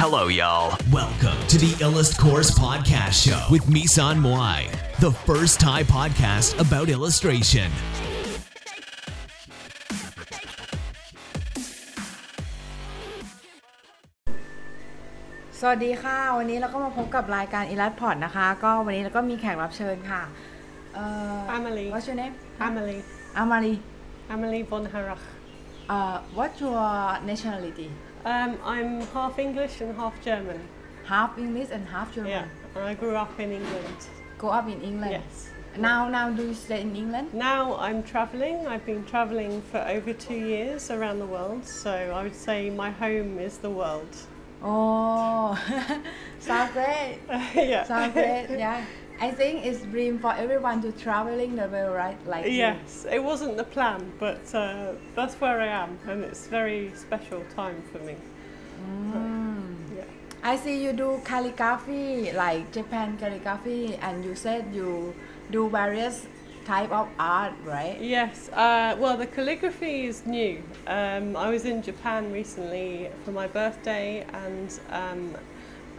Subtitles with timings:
[0.00, 0.76] Hello, y'all.
[0.92, 4.60] Welcome to the Illust Course Podcast Show with Misan Moai,
[5.00, 7.70] the first Thai podcast about illustration.
[15.60, 20.22] สวัสดีค่ะ วันนี้เราก็มาพบกับรายการอิลัสพอดนะคะ ก็วันนี้เราก็มีแขกรับเชิญค่ะ
[20.94, 21.04] เอ่
[21.34, 21.88] อ Ameelie.
[21.92, 22.34] What's your name
[22.66, 23.02] Ameelie.
[23.42, 23.74] Amari
[24.32, 25.24] Ameelie Bonharach.
[25.94, 26.82] Uh, what's your
[27.28, 27.88] nationality
[28.28, 30.60] um, I'm half English and half German.
[31.06, 34.00] half English and half German Yeah, and I grew up in England.
[34.36, 35.48] Go up in England Yes.
[35.78, 38.66] Now now do you stay in England Now I'm travelling.
[38.66, 42.90] I've been travelling for over two years around the world, so I would say my
[42.90, 44.14] home is the world.
[44.62, 45.56] Oh
[46.38, 47.20] sound great
[47.54, 47.84] yeah.
[47.84, 48.84] sound great yeah
[49.20, 52.52] I think it's dream for everyone to traveling the world right like you.
[52.52, 57.42] Yes, it wasn't the plan, but uh, that's where I am, and it's very special
[57.56, 58.14] time for me.
[59.96, 60.04] Yeah.
[60.42, 65.12] I see you do calligraphy like Japan calligraphy and you said you
[65.50, 66.28] do various
[66.64, 70.62] type of art right Yes, uh, well, the calligraphy is new.
[70.86, 75.36] Um, I was in Japan recently for my birthday, and um,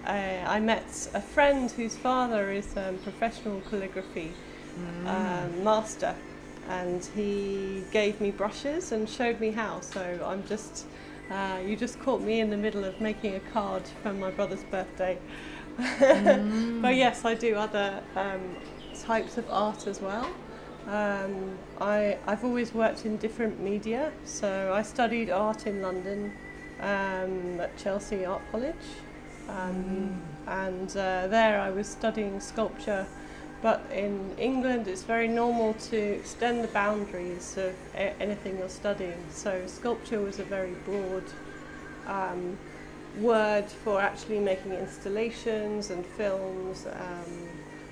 [0.06, 4.32] I, I met a friend whose father is um, professional calligraphy
[5.06, 6.16] um, master,
[6.68, 9.82] and he gave me brushes and showed me how.
[9.82, 10.86] So I'm just,
[11.32, 14.64] uh, you just caught me in the middle of making a card for my brother's
[14.64, 15.18] birthday.
[15.78, 18.58] but yes, I do other um,
[19.00, 20.30] types of art as well.
[20.88, 26.34] Um, I, I've always worked in different media, so I studied art in London
[26.80, 28.76] um, at Chelsea Art College,
[29.58, 33.06] um, and uh, there I was studying sculpture.
[33.62, 39.22] But in England, it's very normal to extend the boundaries of a- anything you're studying.
[39.32, 41.26] So sculpture was a very broad
[42.08, 42.58] um,
[43.20, 47.50] word for actually making installations and films um,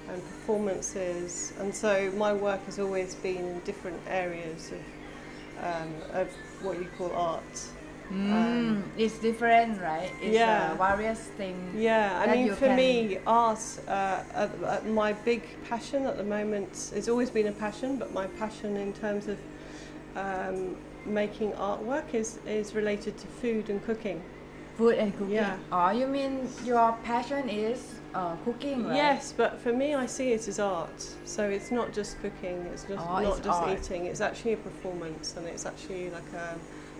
[0.09, 1.51] and performances.
[1.59, 6.29] And so my work has always been in different areas of, um, of
[6.61, 7.69] what you call art.
[8.11, 10.11] Mm, it's different, right?
[10.21, 10.75] It's Yeah.
[10.75, 11.75] various things.
[11.75, 16.91] Yeah, I mean, for me, art, uh, uh, uh, my big passion at the moment,
[16.95, 19.37] it's always been a passion, but my passion in terms of
[20.15, 24.21] um, making artwork is, is related to food and cooking.
[24.77, 25.33] Food and cooking.
[25.33, 25.57] Yeah.
[25.71, 28.95] Oh, you mean your passion is uh, cooking, right?
[28.95, 31.15] Yes, but for me, I see it as art.
[31.25, 32.57] So it's not just cooking.
[32.71, 33.79] It's just Oh, not it's just art.
[33.79, 34.05] eating.
[34.05, 36.55] It's actually a performance, and it's actually like a,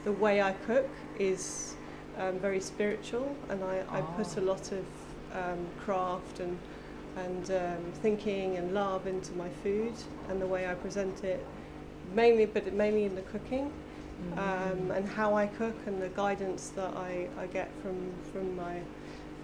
[0.08, 0.88] the way I cook
[1.20, 1.76] is
[2.18, 4.52] um, very spiritual, and I, I put a Oh.
[4.54, 4.86] lot of
[5.42, 6.58] um, craft and
[7.26, 9.96] and um, thinking and love into my food
[10.30, 11.42] and the way I present it.
[12.22, 13.66] Mainly, but mainly in the cooking.
[14.46, 17.12] Um, and how I cook and the guidance that I,
[17.44, 17.98] I get from
[18.32, 18.76] from my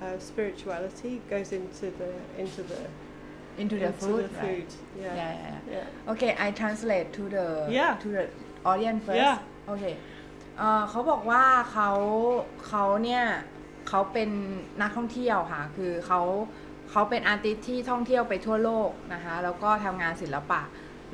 [0.03, 2.11] uh, spirituality goes into the
[2.43, 2.81] into the
[3.63, 4.45] Into the into food, the right?
[4.55, 4.69] food.
[5.03, 5.15] Yeah.
[5.21, 5.59] yeah, yeah.
[5.75, 6.11] Yeah.
[6.13, 7.47] Okay, I translate to the
[7.79, 7.93] Yeah.
[8.03, 8.25] to the
[8.71, 9.23] audience first.
[9.23, 9.73] Yeah.
[9.75, 9.95] Okay
[10.57, 11.89] เอ่อเขาบอกว่าเขา
[12.67, 13.23] เขาเนี่ย
[13.87, 14.29] เขาเป็น
[14.81, 16.21] นักท่องเที่ยวค่ะ คือเขา
[16.91, 20.61] เขาเป็นอาร์ติสที่ท่องเที่ยวไปทั่วโลกนะคะ แล้วก็ทำงานศิลปะ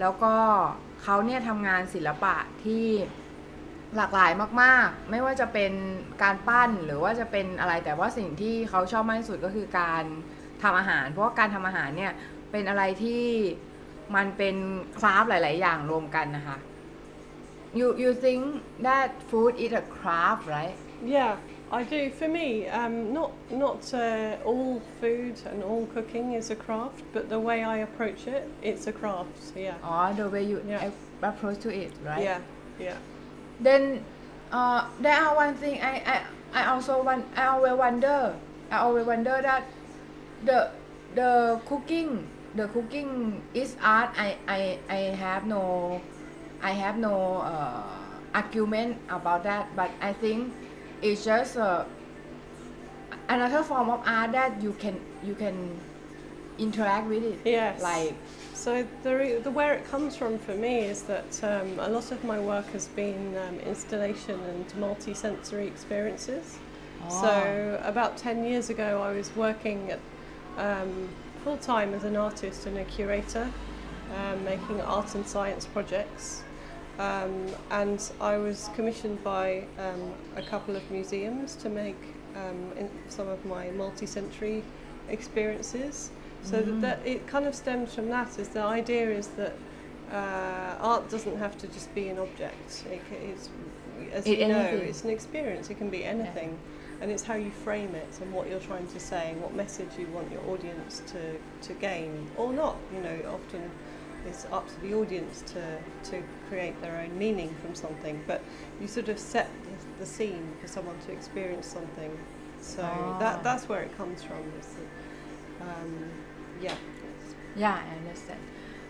[0.02, 0.34] แล้วก็
[1.04, 2.86] เขาเนี่ยทำงานศิลปะที่
[3.98, 5.74] หลากหลายมากๆ ไม่ว่าจะเป็น
[6.24, 10.04] การปั้นหรือว่าจะเป็นอะไร แต่ว่าสิ่งที่เขาชอบมากที่สุดก็คือการ
[10.64, 12.14] ทำอาหาร เพราะว่าการทำอาหารเนี่ย
[12.52, 13.24] เป็นอะไรที่
[14.16, 14.56] มันเป็น
[15.00, 16.58] คราฟหลาย ๆ อย่างรวมกันนะคะ
[17.74, 20.76] you you think that food is a craft right
[21.06, 21.38] Yeah,
[21.72, 22.10] I do.
[22.12, 27.30] For me, um, not not uh, all food and all cooking is a craft, but
[27.30, 29.54] the way I approach it, it's a craft.
[29.56, 29.76] Yeah.
[29.84, 30.92] or the way you Yeah.
[31.22, 32.40] approach to it right Yeah.
[32.80, 32.98] Yeah.
[33.62, 34.04] then
[34.52, 36.18] uh, there are one thing I, I
[36.54, 38.36] I also want I always wonder
[38.72, 39.64] I always wonder that
[40.46, 40.72] the
[41.16, 46.02] the cooking the cooking is art I I I have no
[46.62, 47.84] I have no uh,
[48.34, 50.54] argument about that but I think
[51.02, 51.86] it's just uh,
[53.30, 55.80] another form of art that you can you can
[56.58, 57.82] interact with it Yes.
[57.82, 58.14] like
[58.54, 62.12] So the, re- the where it comes from for me is that um, a lot
[62.12, 66.60] of my work has been um, installation and multi-sensory experiences.
[67.06, 67.22] Oh.
[67.22, 70.00] So about 10 years ago I was working at,
[70.58, 71.08] um,
[71.46, 73.50] full time as an artist and a curator,
[74.18, 76.44] um, making art and science projects.
[77.00, 81.96] Um, and I was commissioned by um, a couple of museums to make
[82.36, 84.64] um, some of my multi-sensory
[85.08, 86.12] experiences.
[86.44, 88.38] So that, that it kind of stems from that.
[88.38, 89.54] Is the idea is that
[90.12, 92.84] uh, art doesn't have to just be an object.
[92.92, 93.50] It, it's,
[94.12, 94.90] as It- you know, anything.
[94.90, 95.70] it's an experience.
[95.70, 96.58] It can be anything.
[97.02, 99.88] and it's how you frame it and what you're trying to say and what message
[99.98, 102.76] you want your audience to, to gain or not.
[102.94, 103.72] You know, often
[104.28, 105.64] it's up to the audience to,
[106.10, 108.42] to create their own meaning from something, but
[108.82, 112.12] you sort of set the, the scene for someone to experience something.
[112.62, 113.18] So Ah.
[113.20, 114.42] that, that's where it comes from.
[114.60, 114.90] Is that,
[115.68, 115.92] um,
[116.62, 116.76] yeah.
[117.56, 118.42] yeah I understand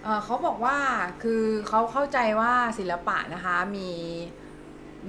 [0.04, 0.78] เอ่อเขาบอกว่า
[1.24, 3.92] คือเขาเข้าใจว่าศิลปะนะคะมี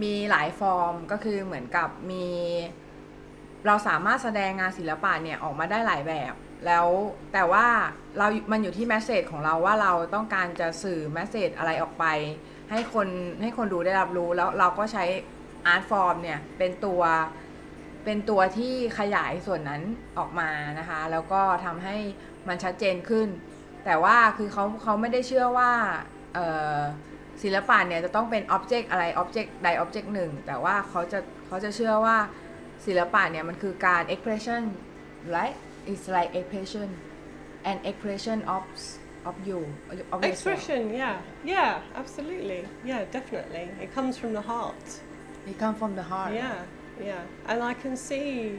[0.02, 2.26] มีหลายฟอร์มก็คือเหมือนกับมี
[3.66, 6.34] เราสามารถแสดงงานศิลปะเนี่ยออกมาได้หลายแบบ
[6.66, 6.86] แล้ว
[7.32, 7.66] แต่ว่า
[8.18, 12.04] เรา มันอยู่ที่แมสเซจของเราว่าเราต้องการจะสื่อแมสเซจอะไรออกไป
[12.70, 13.08] ให้คน
[13.42, 15.04] ให้คนดูได้รับรู้แล้วเราก็ใช้
[15.66, 17.02] อาร์ตฟอร์มเนี่ยเป็นตัว
[18.04, 19.82] เป็นตัวที่ขยายส่วนนั้น
[20.18, 21.96] ออกมานะคะ แล้วก็ทำให้
[22.48, 23.28] มันชัดเจนขึ้น
[23.84, 25.70] แต่ว่าคือเขาเขาไม่ได้เชื่อว่า
[27.42, 32.16] ศิลปะเนี่ยจะต้องเป็นอ็อบเจกต์อะไรอ็อบเจกต์ใดอ็อบเจกต์หนึ่ง แต่ว่าเขาจะเขาจะเชื่อว่า
[32.86, 34.62] ศิลปะเนี่ยมันคือการ expression
[35.34, 36.96] right it's like expression
[37.64, 38.64] and expression of
[39.24, 39.66] of you
[40.12, 41.20] of yourself Expression, yeah.
[41.44, 42.66] Yeah, absolutely.
[42.84, 43.68] Yeah, definitely.
[43.80, 45.00] It comes from the heart.
[45.46, 46.62] it comes from the heart Yeah,
[47.02, 47.22] yeah.
[47.46, 48.58] And I can see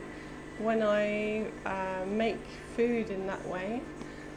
[0.60, 2.40] when I uh, make
[2.76, 3.82] food in that way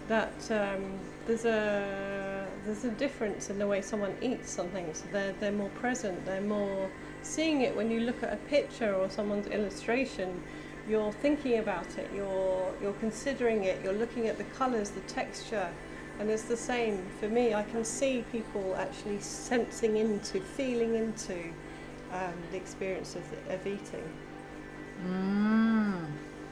[0.09, 4.87] that um, there's a there's a difference in the way someone eats something.
[4.95, 6.25] So they're they're more present.
[6.25, 6.91] They're more
[7.23, 10.43] seeing it when you look at a picture or someone's illustration.
[10.89, 12.11] You're thinking about it.
[12.15, 13.83] You're you're considering it.
[13.83, 15.69] You're looking at the colours, the texture.
[16.21, 17.55] And it's the same for me.
[17.55, 21.35] I can see people actually sensing into, feeling into
[22.13, 24.05] um, the experience of, of eating.
[25.05, 26.07] Mm.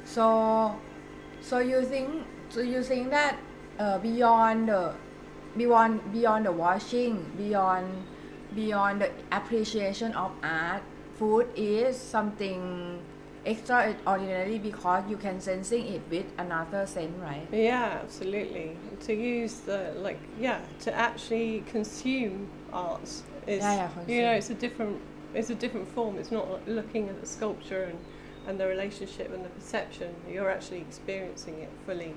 [0.05, 0.76] So,
[1.40, 3.38] so you think, so you think that
[3.78, 4.94] uh, beyond the,
[5.56, 7.87] beyond beyond the watching, beyond
[8.55, 10.82] beyond the appreciation of art,
[11.14, 13.00] food is something
[13.44, 17.47] extraordinary because you can sensing it with another sense, right?
[17.53, 18.77] Yeah, absolutely.
[19.00, 24.50] To use the like, yeah, to actually consume art is, Yeah, yeah, you know, it's
[24.50, 25.00] a different,
[25.35, 26.19] it's a different form.
[26.19, 27.99] It's not like looking at the sculpture and,
[28.47, 30.15] and the relationship and the perception.
[30.31, 32.15] You're actually experiencing it fully.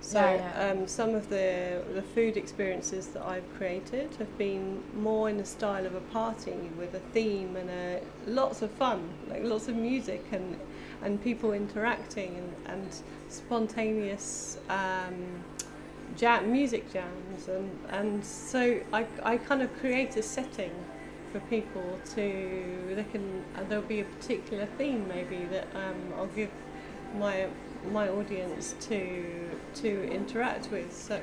[0.00, 0.70] So Yeah, yeah.
[0.70, 5.44] Um, some of the the food experiences that I've created have been more in the
[5.44, 9.76] style of a party with a theme and a lots of fun, like lots of
[9.76, 10.58] music and
[11.02, 15.44] and people interacting and, and spontaneous um,
[16.16, 20.72] jam, music jams and and so I, I kind of create a setting
[21.32, 26.50] for people to they can there'll be a particular theme maybe that um, I'll give
[27.14, 27.46] my
[27.92, 30.92] my audience to to interact with.
[30.92, 31.20] So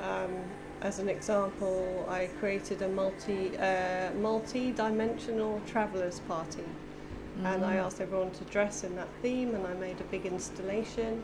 [0.00, 0.32] um,
[0.80, 6.64] as an example I created a multi uh, multi-dimensional travelers party.
[7.44, 11.22] And I asked everyone to dress in that theme and I made a big installation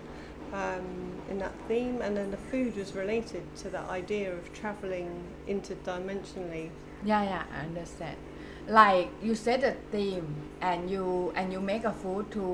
[0.52, 0.84] um,
[1.28, 2.00] in that theme.
[2.02, 5.10] And then the food was related to that idea of travelling
[5.48, 6.70] interdimensionally.
[7.04, 8.16] Yeah, yeah, I understand.
[8.66, 10.28] Like you set a theme
[10.60, 12.44] and you and you make a food to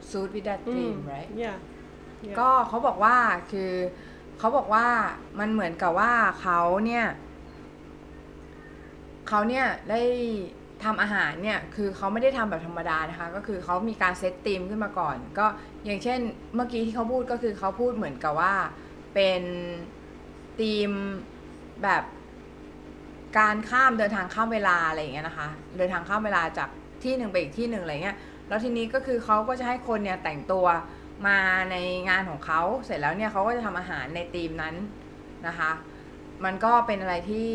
[0.00, 1.30] suit with that theme, Mm, right?
[1.42, 1.56] yeah
[2.22, 3.16] yeah ก็เขาบอกว่า
[3.52, 3.72] คือ
[4.38, 4.86] เขาบอกว่า
[5.38, 7.06] มันเหมือนกับว่าเขาเนี่ย
[9.28, 10.02] เขาเนี่ยได้
[10.84, 15.46] ทำอาหารเนี่ยคือเขาไม่ได้ทำแบบธรรมดานะคะ ก็คือเขามีการเซตธีมขึ้นมาก่อน ก็
[15.84, 16.20] อย่างเช่น
[16.54, 18.54] เมื่อกี้ที่เขาพูดก็คือเขาพูดเหมือนกับว่า
[19.14, 19.42] เป็น
[20.60, 20.90] ธีม
[21.82, 22.02] แบบ
[23.38, 26.68] การข้ามเดินทางข้ามเวลาอะไรอย่างเงี้ยนะคะ เดินทางข้ามเวลาจาก
[27.04, 28.16] ที่หนึ่งไปอีกที่หนึ่งอะไรเงี้ย
[28.48, 30.66] แล้วทีนี้ก็คือเขาก็จะให้คนเนี่ยแต่งตัว
[31.26, 31.38] มา
[31.70, 31.76] ใน
[32.08, 34.74] งานของเขาเสร็จแล้วเนี่ยเขาก็จะทำอาหารในธีมนั้น
[35.46, 35.70] นะคะ
[36.44, 37.48] มันก็เป็นอะไรที่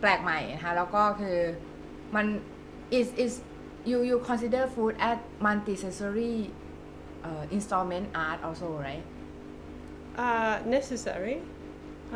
[0.00, 1.38] แปลกใหม่นะคะแล้วก็คือ
[2.14, 2.26] มัน
[2.98, 3.32] is is
[3.90, 6.36] you you consider food as multi-sensory
[7.28, 9.04] uh, installment art also right
[10.24, 11.36] uh, necessary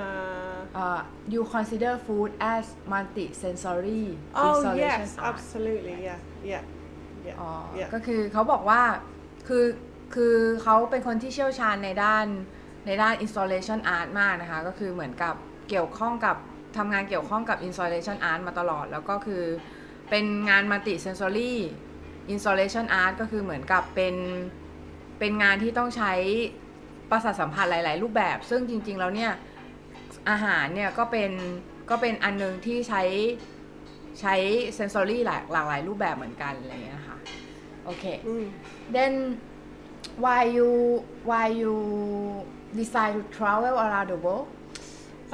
[0.04, 6.18] uh, uh, you consider food as multi-sensory oh installation yes art absolutely yeah
[6.50, 6.62] yeah
[7.26, 8.82] yeah อ๋อ yeah ก็คือเขาบอกว่า
[9.48, 9.64] คือ
[10.14, 12.26] คือเขาเป็นคนที่เชี่ยวชาญในด้าน
[12.86, 15.34] ในด้าน installation art มากนะคะ ก็คือเหมือนกับ
[15.68, 16.36] เกี่ยวข้องกับ
[16.76, 19.42] ทำงานเกี่ยวข้องกับ installation art มาตลอด แล้วก็คือ
[20.10, 21.52] เป็นงาน multi sensory
[22.32, 24.14] installation art ก็คือเหมือนกับเป็น
[25.18, 26.12] เป็นงานที่ต้องใช้
[27.10, 29.32] ประสาทสัมผัสหลาย ๆ รูปแบบ ซึ่งจริง ๆ แล้วเนี่ย
[30.30, 31.32] อาหารเนี่ยก็เป็น
[31.90, 33.02] ก็เป็นอันนึงที่ใช้
[34.20, 34.34] ใช้
[34.78, 37.18] sensory หลากหลากหลายรูปแบบเหมือนกันอะไรอย่างเงี้ยนะคะ
[37.84, 38.46] โอเค Mm.
[38.96, 39.12] then
[40.24, 40.68] why you
[41.30, 41.74] why you
[42.80, 44.48] decide to travel around the world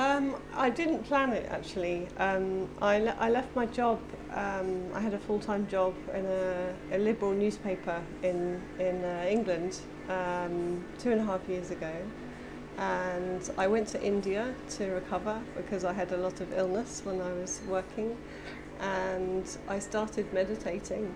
[0.09, 0.25] Um,
[0.67, 1.99] I didn't plan it actually.
[2.27, 2.45] Um,
[2.81, 3.99] I, le- I left my job.
[4.43, 6.47] Um, I had a full time job in a,
[6.97, 8.39] a liberal newspaper in
[8.89, 9.73] in uh, England
[10.17, 10.55] um,
[11.01, 11.95] two and a half years ago,
[12.79, 17.21] and I went to India to recover because I had a lot of illness when
[17.21, 18.17] I was working,
[18.81, 21.13] and I started meditating.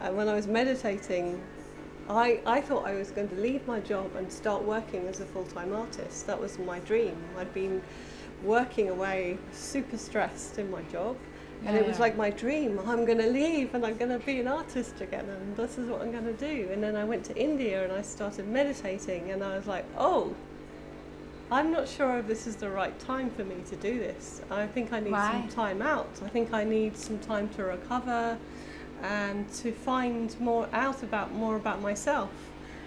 [0.00, 1.40] And when I was meditating,
[2.08, 5.26] I, I thought I was going to leave my job and start working as a
[5.26, 6.26] full time artist.
[6.26, 7.16] That was my dream.
[7.38, 7.82] I'd been
[8.42, 11.16] working away, super stressed in my job.
[11.64, 12.02] And it was Yeah.
[12.02, 12.80] like my dream.
[12.86, 15.88] I'm going to leave and I'm going to be an artist again, and this is
[15.88, 16.70] what I'm going to do.
[16.72, 20.34] And then I went to India and I started meditating, and I was like, oh,
[21.50, 24.40] I'm not sure if this is the right time for me to do this.
[24.50, 25.32] I think I need Why?
[25.32, 26.08] some time out.
[26.24, 28.38] I think I need some time to recover
[29.02, 32.30] and to find more out about more about myself.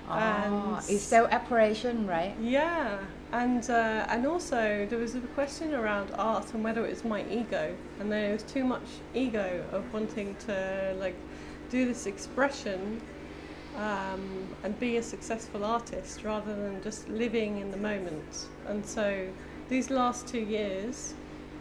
[0.10, 3.00] Oh, And- it's self appreciation right Yeah,
[3.32, 7.24] and uh, and also there was a question around art and whether it was my
[7.30, 11.16] ego, and there was too much ego of wanting to like
[11.72, 13.02] do this expression
[13.76, 18.48] um, and be a successful artist rather than just living in the moment.
[18.68, 19.28] And so
[19.70, 21.14] these last two years,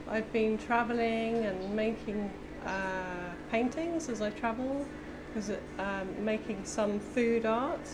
[0.08, 2.30] I've been traveling and making
[2.64, 4.86] uh, paintings as I travel,
[5.28, 7.88] because um, making some food art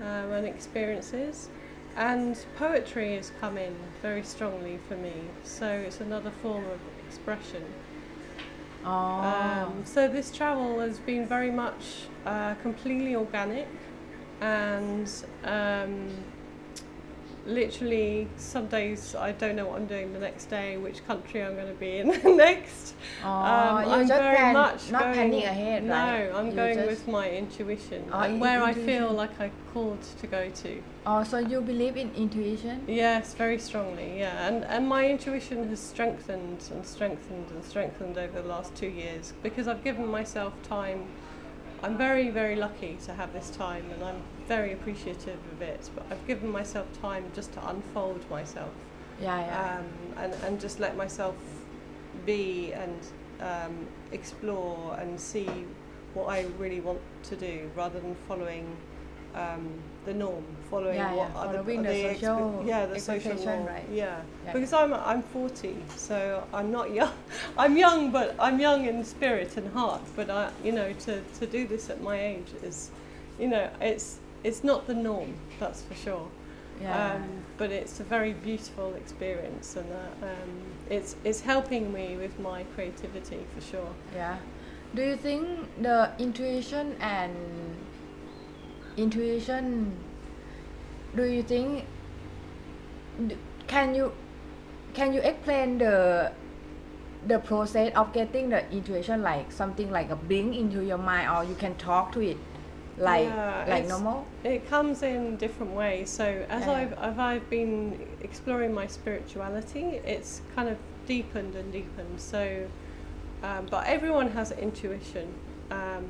[0.00, 1.48] um, and experiences.
[1.96, 7.64] And poetry has come in very strongly for me, so it's another form of expression.
[8.86, 8.98] อ๋อ
[9.30, 11.82] Um, so this travel has been very much
[12.32, 13.68] uh, completely organic
[14.40, 15.08] and
[15.56, 15.92] um,
[17.46, 21.54] literally some days I don't know what I'm doing the next day, which country I'm
[21.54, 22.84] going to be in next.
[23.26, 26.78] อ๋อ Um, I'm very plan much not going, planning ahead No, right I'm You going
[26.92, 30.70] with my intuition Oh, and where I feel like I'm called to go to.
[31.10, 34.46] oh so you believe in intuition Yes, very strongly, yeah.
[34.46, 39.24] And and my intuition has strengthened and strengthened and strengthened over the last two years
[39.46, 41.00] because I've given myself time.
[41.84, 45.90] I'm very, very lucky to have this time and I'm very appreciative of it.
[45.94, 48.70] But I've given myself time just to unfold myself
[49.20, 49.84] yeah yeah um,
[50.24, 51.36] and, and just let myself
[52.26, 52.98] be and
[53.40, 55.48] um, explore and see
[56.14, 58.76] what I really want to do rather than following
[59.34, 59.68] um,
[60.04, 63.66] the norm, following Yeah, what yeah, other following the expe- social yeah the social norm.
[63.66, 63.84] right.
[63.92, 64.20] Yeah.
[64.44, 64.52] Yeah.
[64.52, 67.12] because I'm I'm 40, so I'm not young.
[67.58, 70.02] I'm young, but I'm young in spirit and heart.
[70.14, 72.90] But I, you know, to, to do this at my age is,
[73.40, 75.34] you know, it's it's not the norm.
[75.58, 76.28] That's for sure.
[76.80, 77.22] yeah Um,
[77.56, 80.50] but it's a very beautiful experience, and uh, um,
[80.90, 83.92] it's it's helping me with my creativity for sure.
[84.14, 84.36] Yeah.
[84.94, 85.46] Do you think
[85.82, 87.34] the intuition and
[88.96, 89.92] intuition
[91.16, 91.84] do you think
[93.66, 94.12] can you
[94.94, 96.30] can you explain the
[97.26, 101.44] the process of getting the intuition like something like a blink into your mind or
[101.44, 102.36] you can talk to it
[102.96, 106.10] like Yeah, like normal It comes in different ways.
[106.10, 106.72] So as Yeah.
[106.72, 112.20] I've as I've been exploring my spirituality, it's kind of deepened and deepened.
[112.20, 112.66] So,
[113.42, 115.34] um, but everyone has intuition.
[115.70, 116.06] Um,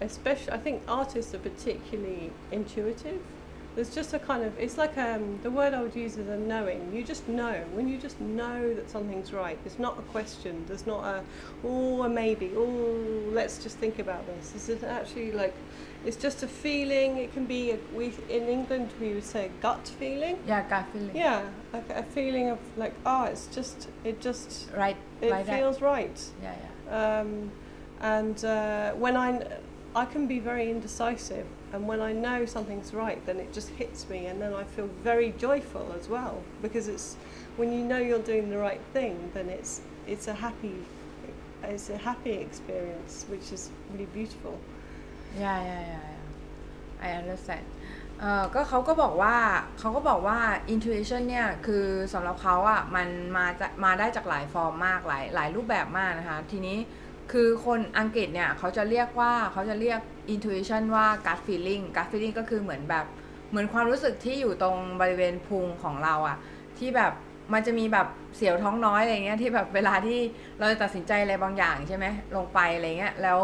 [0.00, 3.20] especially, I think artists are particularly intuitive.
[3.74, 6.36] There's just a kind of it's like um, the word I would use is a
[6.38, 6.92] knowing.
[6.94, 9.58] You just know when you just know that something's right.
[9.66, 10.64] It's not a question.
[10.68, 11.24] There's not a
[11.64, 12.52] oh a maybe.
[12.56, 14.50] Oh let's just think about this.
[14.50, 15.54] This is actually like
[16.04, 17.16] it's just a feeling.
[17.18, 20.36] It can be a, we in England we would say gut feeling.
[20.46, 21.42] yeah gut feeling Yeah,
[21.72, 25.80] like a feeling of like oh it's just it just right it like that feels
[25.80, 26.18] right.
[26.42, 27.50] yeah yeah Um,
[28.00, 29.28] and uh, when I,
[29.96, 34.08] I can be very indecisive, and when I know something's right, then it just hits
[34.10, 37.16] me, and then I feel very joyful as well because it's
[37.56, 40.74] when you know you're doing the right thing, then it's it's a happy,
[41.62, 44.58] it's a happy experience, which is really beautiful.
[45.42, 47.66] Yeah yeah yeah yeah I understand
[48.20, 49.36] เอ่อก็เขาก็บอกว่า
[49.78, 50.38] เขาก็บอกว่า
[50.74, 56.78] intuition เนี่ยคือสำหรับเขาอะมันมาจากมาได้จากหลายฟอร์มมากหลายหลายรูปแบบมากนะคะ ทีนี้
[57.32, 60.00] คือคนอังกฤษเนี่ยเขาจะเรียกว่าเขาจะเรียก
[60.34, 63.06] intuition ว่า gut feeling gut feeling ก็คือเหมือนแบบ
[63.50, 66.38] เหมือนความรู้สึกที่อยู่ตรงบริเวณพุงของเราอะ
[66.78, 67.12] ที่แบบ
[67.52, 70.18] มันจะมีแบบเสียวท้องน้อยอะไรเงี้ยที่แบบเวลาที่
[70.58, 73.40] เราจะตัดสินใจอะไรบางอย่างใช่ไหมลงไปอะไรเงี้ยแล้ว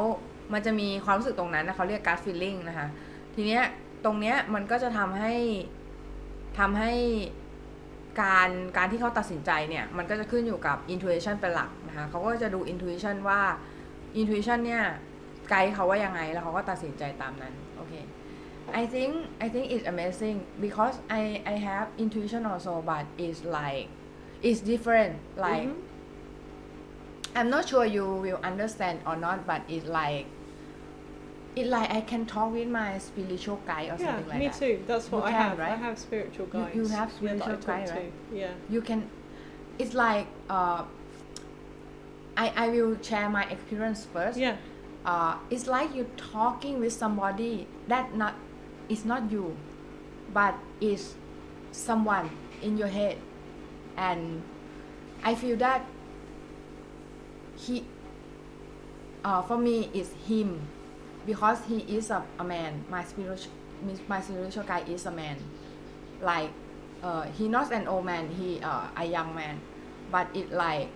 [0.52, 2.88] มันจะมีความรู้สึกตรงนั้นนะเขาเรียก gut feeling นะคะ
[3.35, 3.62] ทีเนี้ย
[4.04, 5.35] ตรงเนี้ยมันก็จะทำให้
[6.59, 6.92] ทำให้
[8.23, 13.40] การการที่เขาตัดสินใจเนี่ย มันก็จะขึ้นอยู่กับ intuition เป็นหลักนะคะเขาก็จะดู intuition ว่า
[14.21, 14.83] intuition เนี่ย
[15.50, 17.95] ไกด์เขาว่ายังไง แล้วเขาก็ตัดสินใจตามนั้น โอเค
[18.80, 19.12] I think
[19.45, 23.87] I think it's amazing because I I have intuition also but it's like
[24.50, 25.12] is different
[25.47, 25.88] like Mhm.
[27.38, 30.26] I'm not sure you will understand or not but it's like
[31.57, 34.59] it like I can talk with my spiritual guide or Yeah, something like me that
[34.59, 34.83] too.
[34.87, 35.61] That's what You I can, have.
[35.61, 36.76] I have spiritual You- guides.
[36.76, 36.90] you have
[37.21, 37.92] yeah, that I spiritual talk guide, to.
[37.95, 38.12] right?
[38.33, 38.52] Yeah.
[38.69, 39.11] you can
[39.78, 40.85] it's like uh,
[42.37, 44.57] I I will share my experience first Yeah.
[45.04, 48.35] uh, it's like you're talking with somebody that not
[48.88, 49.57] it's not you
[50.33, 51.14] but is
[51.73, 52.30] someone
[52.62, 53.16] in your head
[53.97, 54.42] and
[55.25, 55.85] I feel that
[57.57, 57.85] he
[59.25, 60.61] uh, for me it's him
[61.26, 63.52] because he is a, a man my spiritual
[64.08, 65.36] my spiritual guy is a man
[66.22, 66.50] like
[67.02, 69.60] uh, he not an old man he uh, a young man
[70.10, 70.88] but it like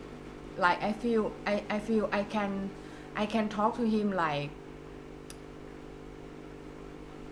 [0.58, 2.70] like I feel I, I feel I can
[3.16, 4.50] I can talk to him like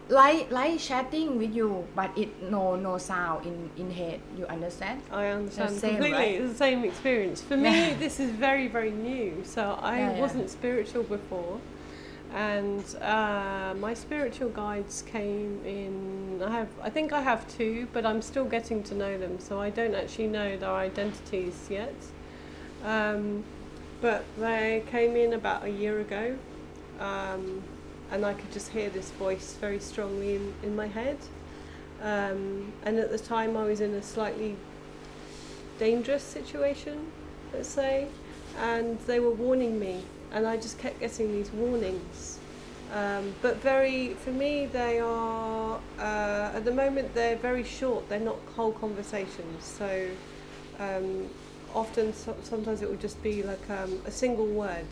[0.08, 5.00] like like chatting with you but it no no sound in in head you understand
[5.10, 6.18] I understand same, completely.
[6.18, 6.40] right?
[6.40, 7.40] It's the same experience.
[7.40, 9.42] For me, this is very, very new.
[9.44, 10.20] So I Yeah, yeah.
[10.20, 11.60] wasn't spiritual before,
[12.34, 16.42] and uh, my spiritual guides came in.
[16.42, 19.38] I have, I think I have two, but I'm still getting to know them.
[19.38, 21.94] So I don't actually know their identities yet.
[22.84, 23.44] Um,
[24.00, 26.36] but they came in about a year ago,
[26.98, 27.62] um,
[28.10, 31.18] and I could just hear this voice very strongly in, in my head.
[32.02, 34.56] Um, and at the time, I was in a slightly
[35.78, 37.12] dangerous situation,
[37.52, 38.08] let's say,
[38.58, 42.38] and they were warning me, and I just kept getting these warnings.
[42.92, 48.08] Um, but very, for me, they are uh, at the moment they're very short.
[48.08, 49.64] They're not whole conversations.
[49.64, 50.08] So
[50.78, 51.28] um,
[51.74, 54.86] often, so, sometimes it will just be like um, a single word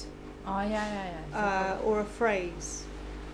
[0.46, 2.84] oh yeah yeah yeah uh, or a phrase.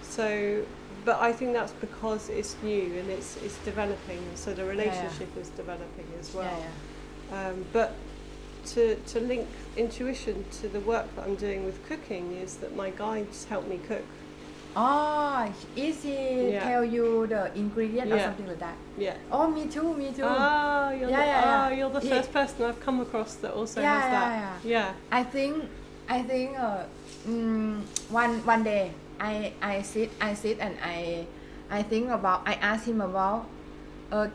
[0.02, 0.64] So,
[1.04, 4.22] but I think that's because it's new and it's it's developing.
[4.34, 6.44] So the relationship is developing as well.
[6.44, 6.58] yeah
[7.30, 7.94] yeah Um, but
[8.75, 9.46] to, to link
[9.76, 13.78] intuition to the work that I'm doing with cooking is that my guides help me
[13.88, 14.04] cook.
[14.76, 16.64] oh is he Yeah.
[16.68, 19.17] tell you the ingredient or something like that Yeah.
[19.32, 21.64] oh me too me too Ah, you're Yeah, the, yeah, yeah.
[21.64, 24.64] ah, you're the He- first person I've come across that also Yeah, has yeah, that.
[24.64, 24.88] Yeah.
[25.10, 25.64] I think
[26.08, 26.84] I think uh,
[27.26, 31.25] mm, one one day I I sit I sit and I
[31.71, 33.49] I think about I ask him about
[34.12, 34.28] uh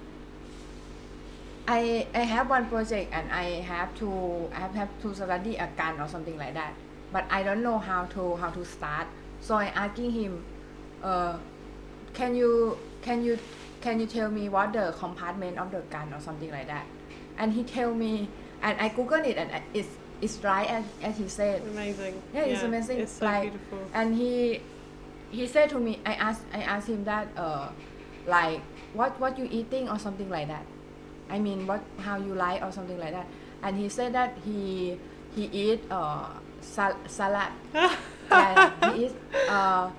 [1.67, 5.69] I I have one project and I have to I have, have to study a
[5.77, 6.73] gun or something like that
[7.11, 9.07] but I don't know how to how to start
[9.41, 10.43] so I asking him
[11.03, 11.37] uh
[12.13, 13.37] can you can you
[13.81, 16.85] can you tell me what the compartment of the gun or something like that
[17.37, 18.27] and he tell me
[18.61, 19.89] and I google it and it's
[20.21, 22.21] it's right as, as he said Amazing.
[22.33, 22.99] Yeah, it's amazing.
[22.99, 23.79] It's so like, beautiful.
[23.93, 24.61] And he
[25.31, 27.69] he said to me, I asked I asked him that uh
[28.27, 28.61] like
[28.93, 30.65] what what you eating or something like that.
[31.31, 33.27] I mean what how you like or something like that.
[33.63, 34.99] And he said that he
[35.35, 36.27] he eat uh
[36.61, 37.51] sal- salad.
[38.31, 39.15] and he eat
[39.49, 39.89] uh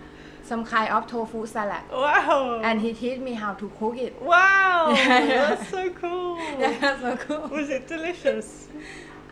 [0.45, 1.83] some kind of tofu salad.
[1.91, 2.61] wow.
[2.63, 4.21] And he teach me how to cook it.
[4.21, 4.93] wow.
[4.95, 6.37] That's so cool.
[6.59, 7.49] That's so cool.
[7.49, 8.69] Was it delicious?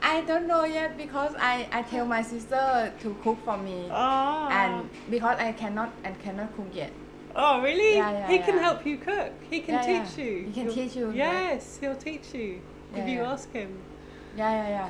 [0.03, 3.89] I don't know yet because I, I tell my sister to cook for me.
[3.91, 4.49] Ah.
[4.49, 6.93] and because I cannot and cannot cook yet.
[7.37, 7.95] Oh, really?
[7.97, 9.33] Yeah, yeah, he can help you cook.
[9.51, 10.05] He can Yeah, yeah.
[10.05, 10.35] teach you.
[10.47, 11.13] He can He'll- teach you?
[11.13, 12.61] Yes, he'll teach you
[12.93, 13.79] Yeah, if you ask him.
[14.37, 14.89] Yeah, yeah, yeah.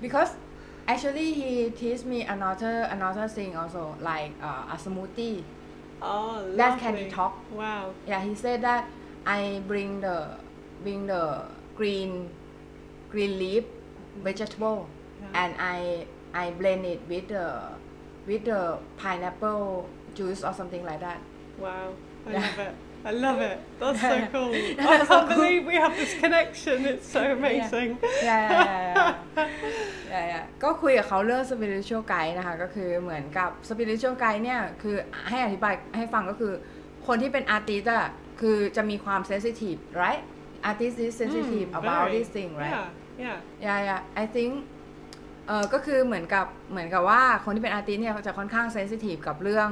[0.00, 0.30] Because
[0.88, 5.42] actually he teach me another another thing also like uh, a smoothie.
[6.02, 6.56] Oh, lovely.
[6.56, 7.32] That can detox.
[7.52, 7.92] Wow.
[8.06, 8.84] Yeah, he said that
[9.26, 10.36] I bring the
[10.82, 11.44] bring the
[11.76, 12.28] green
[13.10, 13.64] green leaf
[14.22, 14.86] vegetable
[15.20, 15.40] Yeah.
[15.44, 17.60] and I I blend it with the
[18.26, 21.18] with the pineapple juice or something like that.
[21.58, 21.86] Wow.
[22.26, 22.40] I Yeah.
[22.40, 22.74] love it.
[23.06, 23.58] I love it.
[23.80, 24.26] That's so Yeah.
[24.32, 24.50] cool.
[24.54, 25.28] I That's can't so cool.
[25.34, 26.76] believe we have this connection.
[26.92, 27.90] It's so amazing.
[28.24, 28.80] ใช่ใช่
[30.10, 30.22] ใช่
[30.62, 34.96] ก็คุยกับเขาเรื่อง spiritual guide นะคะ ก็คือเหมือนกับ spiritual guide เนี่ย คือ
[35.28, 36.52] ให้อธิบายให้ฟังก็คือ
[37.06, 38.06] คนที่เป็น artist อะ
[38.40, 40.22] คือจะมีความ sensitive right
[40.70, 42.12] artist is sensitive Mm, about very.
[42.16, 42.88] this thing right Yeah.
[43.24, 43.38] Yeah.
[43.66, 44.52] yeah yeah I think
[45.46, 49.70] เออก็คือเหมือนกับเหมือนกับว่าคนที่เป็น artist เนี่ยจะค่อนข้าง sensitive กับเรื่อง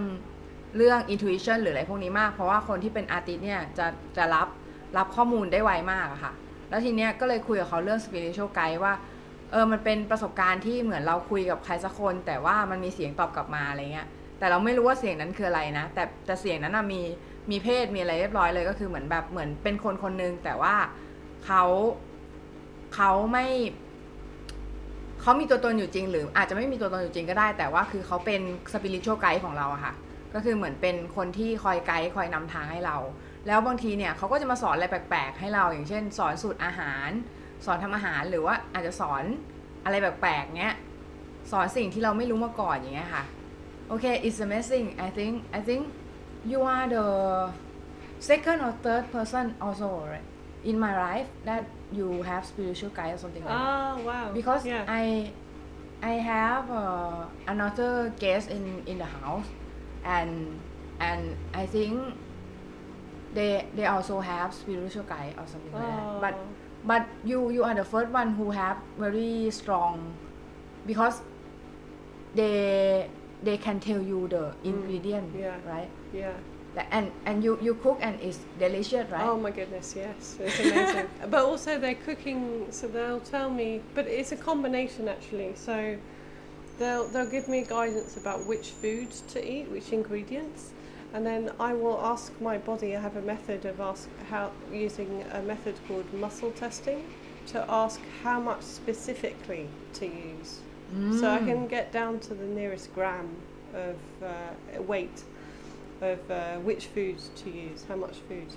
[0.77, 4.49] เรื่อง intuition หรืออะไรพวกนี้มาก เพราะว่าคนที่เป็น artist เนี่ยจะจะรับ
[4.97, 6.33] รับข้อมูลได้ไวมากอะค่ะ
[6.69, 8.95] แล้วทีเนี้ยก็เลยคุยกับเขาเรื่อง spiritual guide ว่า
[9.51, 14.07] เออมันเป็นประสบการณ์ที่เหมือนเราคุยกับใครสักคน แต่ว่ามันมีเสียงตอบกลับมาอะไรเงี้ย
[14.39, 17.01] แต่เราไม่รู้ว่าเสียงนั้นคืออะไรนะ แต่แต่เสียงนั้นนะมี
[17.51, 20.75] มีเพศมีอะไรเรียบร้อยเลยก็คือเหมือนแบบเหมือนเป็นคนคนนึงแต่ว่า
[21.45, 21.63] เขา
[22.95, 23.47] เขาไม่
[25.21, 28.41] เขามีตัวตนอยู่จริง หรืออาจจะไม่มีตัวตนอยู่จริงก็ได้ แต่ว่าคือเขาเป็น
[28.73, 29.95] สปิริตชัวไกด์ของเราอะค่ะ
[30.35, 32.97] ก็คือเหมือนเป็นคนที่คอยไกด์คอยนำทางให้เรา
[33.47, 37.11] แล้วบางทีเนี่ยเขาก็จะมาสอนอะไรแปลกๆ ให้เรา อย่างเช่น สอนสูตรอาหาร
[37.65, 39.25] สสอนทำอาหารหรือว่าอาจจะสอน
[39.85, 40.75] อะไรแปลกๆเงี้ย
[41.53, 43.25] สอนสิ่งที่เราไม่รู้มาก่อนอย่างเงี้ยค่ะ
[43.89, 45.83] โอเค it's amazing I think I think
[46.51, 47.07] you are the
[48.31, 50.27] second or third person also right,
[50.71, 51.63] in my life that
[51.99, 54.27] you have spiritual guide or something like that Ah, wow.
[54.39, 54.85] because yeah.
[55.03, 55.05] I
[56.13, 57.21] I have uh,
[57.55, 57.93] another
[58.23, 59.49] guest in in the house
[60.05, 60.59] and
[61.01, 62.15] and I think
[63.35, 66.47] they they also have spiritual guide or something like that but Oh.
[66.85, 70.13] but you you are the first one who have very strong
[70.87, 71.23] because
[72.35, 73.09] they
[73.43, 75.57] they can tell you the ingredient Mm, yeah.
[75.67, 76.33] right yeah.
[76.91, 81.07] And and you you cook and it's delicious right Oh my goodness, yes, it's amazing.
[81.31, 83.83] but also they're cooking, so they'll tell me.
[83.95, 85.53] But it's a combination actually.
[85.55, 85.97] So
[86.83, 90.73] they'll they'll give me guidance about which foods to eat, which ingredients,
[91.15, 92.97] and then I will ask my body.
[92.97, 97.05] I have a method of ask how using a method called muscle testing
[97.49, 100.61] to ask how much specifically to use.
[101.19, 103.35] So I can get down to the nearest gram
[103.73, 105.23] of uh, weight
[106.03, 108.49] of uh, which foods to use, how much food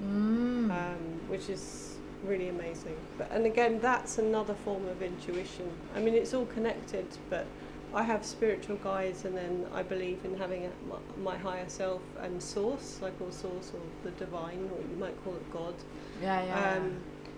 [0.00, 0.70] mm.
[0.70, 2.96] um, which is really amazing.
[3.18, 5.70] But and again, that's another form of intuition.
[5.96, 7.46] I mean, it's all connected, but
[7.94, 12.00] I have spiritual guides, and then I believe in having a, my, my higher self
[12.20, 15.74] and source, I call source or the divine, or you might call it God.
[16.22, 16.76] yeah yeah, yeah.
[16.76, 16.96] Um,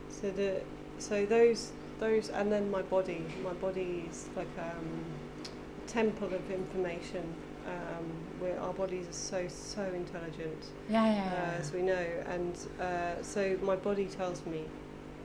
[0.09, 0.61] so the
[0.99, 3.25] so those those and then my body.
[3.43, 5.05] My body is like um,
[5.85, 7.35] a temple of information.
[7.67, 12.59] Um, where our bodies are so so intelligent yeah yeah, uh, as we know, and
[12.79, 14.65] uh, so my body tells me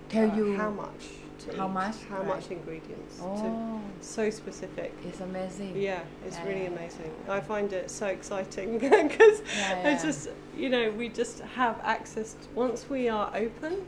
[0.07, 2.27] tell uh, you how much to how eat, much, how right.
[2.27, 3.17] much ingredients.
[3.17, 4.93] So, oh so specific.
[5.05, 6.75] it's amazing Yeah, it's Yeah, really yeah, yeah.
[6.77, 7.11] amazing.
[7.27, 9.89] I find it so exciting because yeah, yeah.
[9.89, 13.85] it's just you know we just have access to, once we are open.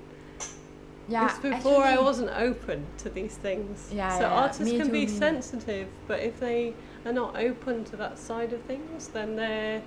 [1.07, 3.89] yeah Because before I wasn't open to these things.
[3.93, 6.73] Yeah, so yeah, artists me can too, be sensitive, but if they
[7.05, 9.81] are not open to that side of things, then they're,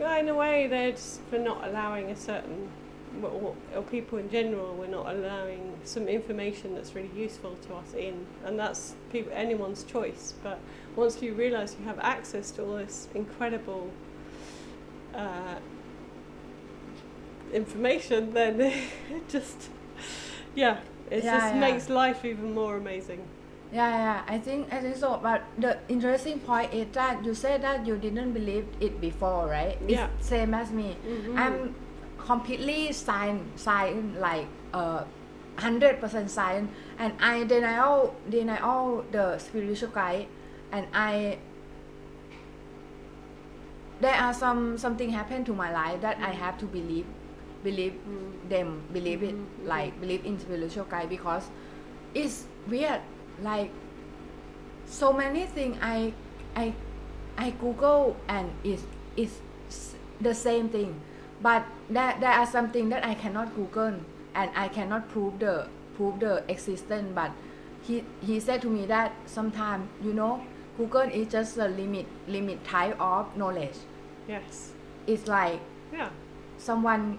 [0.00, 2.68] yeah, in a way, they're just for not allowing a certain,
[3.22, 7.94] or, or people in general, we're not allowing some information that's really useful to us
[7.94, 10.34] in, and that's people, anyone's choice.
[10.42, 10.58] But
[10.96, 13.90] once you realise you have access to all this incredible.
[15.14, 15.56] Uh,
[17.52, 19.68] information then it just
[20.54, 20.78] yeah
[21.10, 21.60] it Yeah, just yeah.
[21.60, 23.20] makes life even more amazing
[23.72, 25.18] Yeah, yeah, I think I think so.
[25.20, 29.76] But the interesting point is that you said that you didn't believe it before, right?
[29.88, 30.06] Yeah.
[30.18, 30.94] It's same as me.
[31.04, 31.34] Mhm.
[31.36, 31.74] I'm
[32.24, 35.04] completely science, science like uh,
[35.56, 40.26] hundred percent science, and I deny all deny all the spiritual guide,
[40.72, 41.38] and I
[44.00, 47.06] there are some something happened to my life that I have to believe
[47.62, 48.48] believe Mm.
[48.50, 49.68] them believe it Mhm, mhm.
[49.68, 51.48] like believe in spiritual guide because
[52.14, 53.00] it's weird.
[53.42, 53.70] Like
[54.86, 56.12] so many things I
[56.56, 56.72] I
[57.38, 58.84] I Google and it's
[59.16, 59.40] it's
[60.20, 61.00] the same thing
[61.44, 64.00] but there, there are something that I cannot Google
[64.34, 67.12] and I cannot prove the prove the existence.
[67.14, 67.32] But
[67.82, 70.40] he he said to me that sometimes you know
[70.78, 73.76] Google is just a limit limit type of knowledge.
[74.26, 74.72] Yes.
[75.06, 75.60] It's like
[75.92, 76.08] yeah.
[76.56, 77.18] someone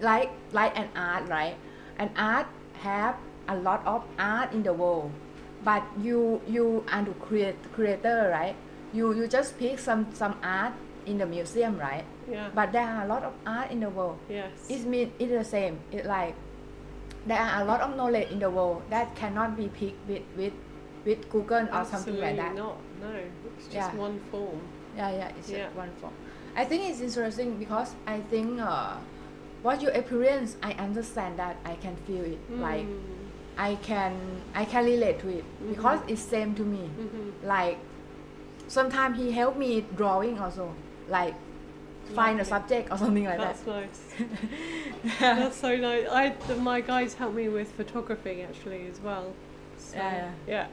[0.00, 1.56] like like an art right?
[1.98, 2.46] An art
[2.84, 3.16] have
[3.48, 5.10] a lot of art in the world.
[5.64, 8.54] But you you are the create, creator right?
[8.92, 10.74] You you just pick some some art
[11.06, 12.48] in the museum right yeah.
[12.54, 14.18] But there are a lot of art in the world.
[14.28, 14.50] Yes.
[14.68, 15.78] It mean it's the same.
[15.92, 16.34] It's like
[17.26, 20.52] there are a lot of knowledge in the world that cannot be picked with with
[21.04, 22.54] with google or something like Absolutely that.
[22.54, 22.76] not.
[23.00, 23.10] No.
[23.58, 23.96] It's just Yeah.
[23.96, 24.60] one form.
[24.96, 25.68] Yeah yeah it's Yeah.
[25.74, 26.12] one form.
[26.56, 28.94] I think it's interesting because i think uh,
[29.62, 32.38] what you experience i understand that i can feel it.
[32.60, 33.00] Like Mm.
[33.58, 34.12] i can
[34.54, 36.88] i can relate to it because it's same to me.
[36.98, 37.32] Mhm.
[37.46, 37.78] like
[38.68, 40.72] sometimes he helped me drawing also.
[41.08, 41.34] Like
[42.14, 43.70] find a subject or something like that's that.
[43.70, 44.00] nice.
[45.20, 46.06] That's so nice.
[46.10, 49.32] I the, my guys help me with photography actually as well.
[49.78, 50.30] So, Yeah, yeah.
[50.46, 50.66] yeah.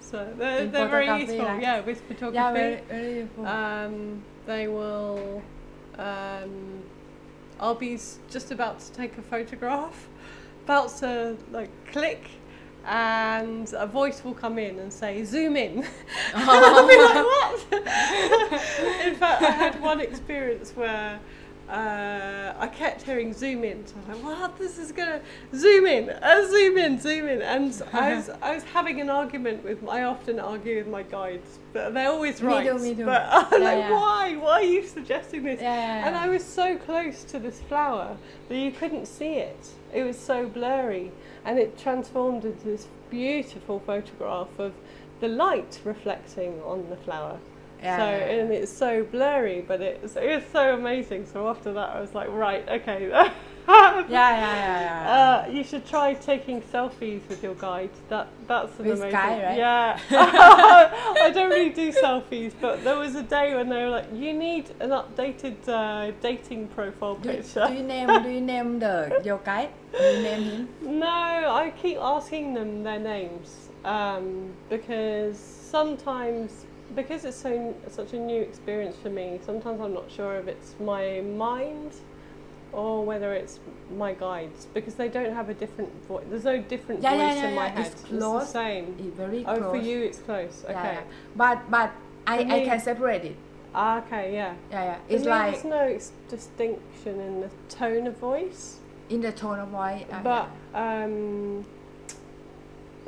[0.00, 1.38] So they're, they're very useful.
[1.44, 2.34] like- yeah with photography.
[2.34, 3.46] Yeah very very useful.
[3.46, 5.42] Um, they will.
[5.98, 6.82] Um,
[7.60, 10.08] I'll be s- just about to take a photograph,
[10.64, 12.28] about to like click,
[12.86, 15.78] and a voice will come in and say zoom in.
[15.78, 15.86] and
[16.34, 17.64] I'll be like, what?
[19.06, 21.18] in fact, I had one experience where.
[21.66, 24.58] Uh, I kept hearing zoom in, so I was like, "What?
[24.58, 25.22] This is gonna
[25.54, 29.64] zoom in, uh, zoom in, zoom in." And I was, I was having an argument
[29.64, 29.82] with.
[29.88, 32.80] I often argue with my guides, but they're always Me right.
[32.82, 33.06] me too.
[33.06, 33.90] But I'm Yeah, like, yeah.
[33.92, 34.36] why?
[34.36, 35.58] Why are you suggesting this?
[35.58, 36.06] Yeah.
[36.06, 38.18] And I was so close to this flower
[38.50, 39.66] that you couldn't see it.
[39.90, 41.12] It was so blurry,
[41.44, 44.72] and it transformed into this beautiful photograph of
[45.20, 47.38] the light reflecting on the flower.
[47.82, 51.26] Yeah, so and it's so blurry, but it's it was so amazing.
[51.26, 53.10] So after that, I was like, right, okay.
[53.68, 55.44] yeah, yeah, yeah, yeah.
[55.46, 57.90] Uh, you should try taking selfies with your guide.
[58.08, 59.10] That that's an With amazing.
[59.12, 59.58] guide, right?
[59.58, 59.98] Yeah.
[61.22, 64.32] I don't really do selfies, but there was a day when they were like, "You
[64.32, 69.20] need an updated uh, dating profile do, picture." do you name do you name the
[69.24, 69.70] your guide?
[69.96, 70.68] Do you name him?
[70.82, 78.18] No, I keep asking them their names um, because sometimes because it's so such a
[78.18, 79.40] new experience for me.
[79.44, 81.92] Sometimes I'm not sure if it's my mind
[82.74, 83.60] or whether it's
[83.96, 86.24] my guides because they don't have a different voice.
[86.28, 87.86] There's no different Yeah, voice yeah, yeah, in my head.
[87.92, 88.96] It's the same.
[88.98, 90.64] It's very Oh, for you it's close.
[90.64, 90.72] Okay.
[90.72, 91.00] yeah.
[91.36, 91.90] But but
[92.26, 93.36] I, For I can separate it.
[93.74, 94.34] Ah, okay.
[94.34, 94.54] Yeah.
[94.70, 94.98] Yeah, yeah.
[95.08, 98.78] It's like there's no ex- distinction in the tone of voice.
[99.10, 100.04] in the tone of voice.
[100.10, 101.64] uh, But um,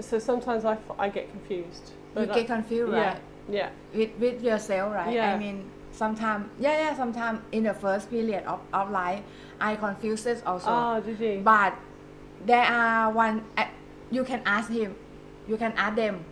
[0.01, 1.93] so sometimes I, f- I get confused.
[2.17, 3.21] you get confused, yeah, right?
[3.49, 5.13] yeah, With with yourself, right?
[5.15, 5.35] Yeah.
[5.35, 6.97] I mean, sometimes yeah, yeah.
[6.97, 9.23] Sometimes in the first period of, of life,
[9.61, 10.71] I confused it also.
[10.71, 11.01] Oh?
[11.43, 11.75] But
[12.45, 13.45] there are one.
[13.57, 13.67] Uh,
[14.11, 14.95] you can ask him.
[15.49, 16.25] You can ask them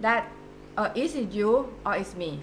[0.00, 0.30] that.
[0.76, 2.40] Uh, is it you or is me?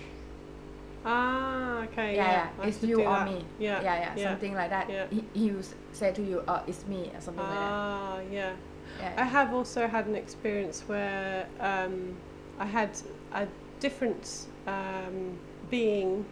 [1.08, 2.16] ah, okay.
[2.16, 2.68] Yeah, Yeah, yeah.
[2.68, 3.26] It's you or that.
[3.26, 3.46] me.
[3.58, 4.30] Yeah, yeah, yeah.
[4.30, 4.90] Something like that.
[4.90, 5.08] yeah.
[5.10, 7.72] He, he will say to you, "Oh, it's me," or something like that.
[7.72, 8.54] Ah, yeah.
[9.00, 9.18] that.
[9.18, 12.18] I have also had an experience where um,
[12.60, 12.92] I had
[13.34, 13.48] a
[13.80, 15.38] different um,
[15.70, 16.26] being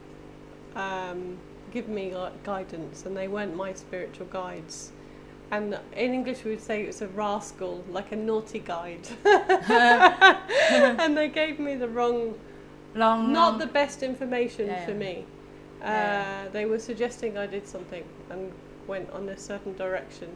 [0.75, 1.37] um,
[1.75, 4.91] give me like guidance, and they weren't my spiritual guides.
[5.51, 9.05] And in English, we would say it was a rascal, like a naughty guide.
[9.25, 12.33] and they gave me the wrong,
[12.95, 13.31] Long.
[13.33, 15.15] not long- the best information Yeah, for me.
[15.81, 16.47] Uh, Yeah.
[16.55, 18.51] They were suggesting I did something and
[18.87, 20.29] went on a certain direction.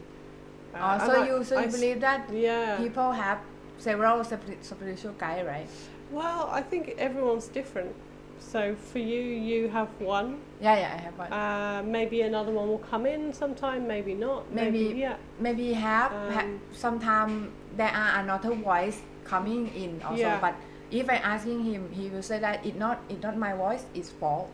[0.74, 2.76] Uh, Oh, so I- you so I you believe that Yeah.
[2.84, 3.38] people have
[3.78, 5.70] several spiri- spiritual guide, right?
[6.12, 7.92] Well, I think everyone's different.
[8.40, 10.40] So for you, you have one.
[10.60, 11.32] Yeah, yeah, I have one.
[11.32, 13.86] Uh, maybe another one will come in sometime.
[13.86, 14.50] Maybe not.
[14.52, 15.16] Maybe- yeah.
[15.38, 20.22] Maybe have, ha- um, sometimes there are another voice coming in also.
[20.22, 20.40] Yeah.
[20.40, 20.54] But
[20.90, 24.10] if I asking him, he will say that it not it not my voice, it's
[24.10, 24.48] fault,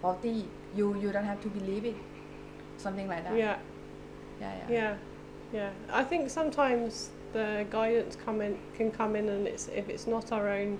[0.00, 0.48] faulty.
[0.74, 1.96] You you don't have to believe it,
[2.78, 3.36] something like that.
[3.36, 3.58] Yeah.
[4.40, 4.72] yeah, yeah.
[4.78, 4.94] Yeah.
[5.52, 5.70] Yeah.
[5.92, 10.32] I think sometimes the guidance come in can come in, and it's if it's not
[10.32, 10.78] our own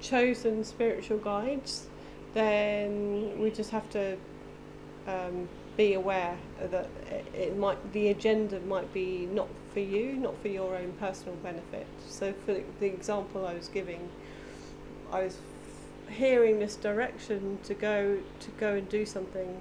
[0.00, 1.86] chosen spiritual guides,
[2.34, 4.16] then we just have to
[5.06, 6.36] um, be aware
[6.70, 6.88] that
[7.34, 11.86] it, might the agenda might be not for you, not for your own personal benefit.
[12.08, 14.08] So for the example I was giving,
[15.12, 15.38] I was
[16.10, 19.60] hearing this direction to go to go and do something,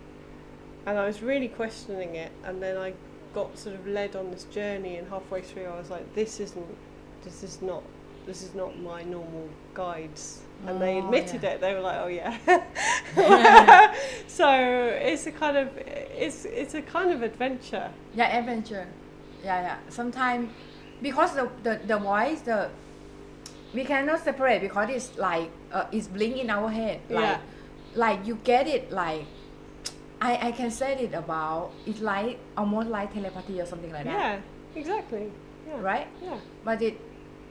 [0.86, 2.93] and I was really questioning it, and then I
[3.34, 6.77] got sort of led on this journey, and halfway through I was like, this isn't,
[7.23, 7.84] this is not,
[8.25, 10.41] this is not my normal guides.
[10.67, 11.50] And they Oh, admitted yeah.
[11.52, 11.62] it.
[11.62, 12.36] They were like, "Oh yeah."
[14.28, 14.48] so
[15.02, 17.89] it's a kind of it's it's a kind of adventure.
[18.13, 18.88] Yeah, adventure.
[19.43, 19.78] Yeah, yeah.
[19.89, 20.50] Sometimes
[21.02, 22.69] because the, the the voice the
[23.74, 27.00] we cannot separate because it's like uh, it's blink in our head.
[27.10, 27.39] Like Yeah.
[27.95, 29.26] like you get it like
[30.22, 34.43] I I can say it about it's like almost like telepathy or something like that.
[34.76, 35.32] Yeah, exactly.
[35.67, 35.80] Yeah.
[35.82, 36.08] Right?
[36.22, 36.38] Yeah.
[36.65, 37.00] But it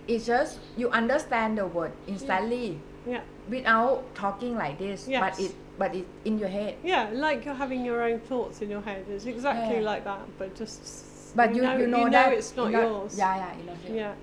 [0.06, 3.20] it's just you understand the word instantly Yeah.
[3.48, 5.06] without talking like this.
[5.08, 5.20] Yes.
[5.20, 6.76] But it but it in your head.
[6.82, 9.04] Yeah, like you're having your own thoughts in your head.
[9.08, 9.82] It's exactly Yeah.
[9.92, 12.72] like that, but just But you, know, you know you that know it's not you
[12.72, 13.18] know- yours.
[13.18, 13.76] Yeah, yeah, you know.
[13.86, 13.94] Yeah.
[13.94, 14.14] Yeah.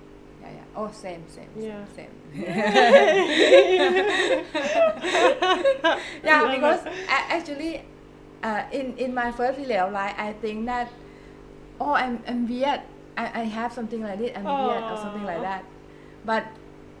[0.42, 0.76] yeah, yeah.
[0.76, 1.84] Oh, same, same, Yeah.
[1.96, 2.10] same.
[6.24, 7.82] yeah, because a- actually,
[8.42, 10.88] uh, in in my first period of life, I think that
[11.80, 12.80] oh, I'm I'm weird.
[13.16, 14.32] I, I have something like this.
[14.36, 15.64] I'm weird or something like that.
[16.24, 16.44] But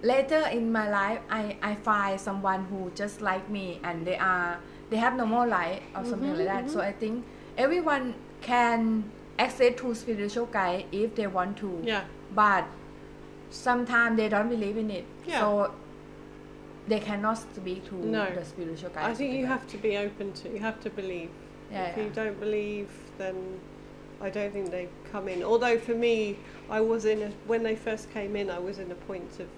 [0.02, 4.58] later in my life, I I find someone who just like me, and they are
[4.90, 6.70] they have normal life or something Mhm, like that.
[6.70, 6.84] So mhm.
[6.84, 7.24] I think
[7.56, 9.04] everyone can
[9.38, 12.04] access to spiritual guide if they want to yeah.
[12.34, 12.64] but
[13.50, 15.40] sometimes they don't believe in it Yeah.
[15.40, 15.74] so
[16.88, 18.26] they cannot speak to No.
[18.34, 20.48] the spiritual guide I think you have to be open to.
[20.48, 21.30] You have to believe.
[21.72, 22.04] yeah, if yeah.
[22.04, 23.34] you don't believe, then
[24.20, 25.42] I don't think they come in.
[25.42, 26.38] Although for me,
[26.70, 29.48] I was in a, when they first came in, I was in a point of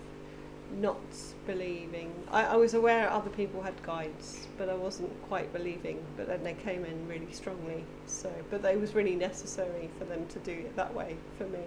[0.76, 1.00] not
[1.46, 2.12] believing.
[2.30, 6.04] I, I was aware other people had guides, but I wasn't quite believing.
[6.16, 7.84] But then they came in really strongly.
[8.06, 11.64] So, but it was really necessary for them to do it that way for me,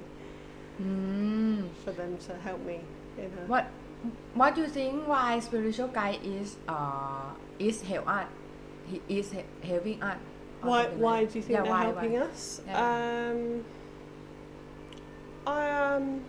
[0.82, 1.70] mm.
[1.84, 2.82] for them to help me
[3.18, 3.48] in a.
[3.48, 3.68] what
[4.34, 8.26] what do you think why spiritual guide is uh is help us
[8.88, 10.18] he is he- helping us
[10.62, 12.20] Why, why do you think yeah, they're why, helping why?
[12.20, 12.62] us?
[12.68, 13.32] Yeah.
[13.32, 13.66] Um,
[15.48, 16.22] I, um,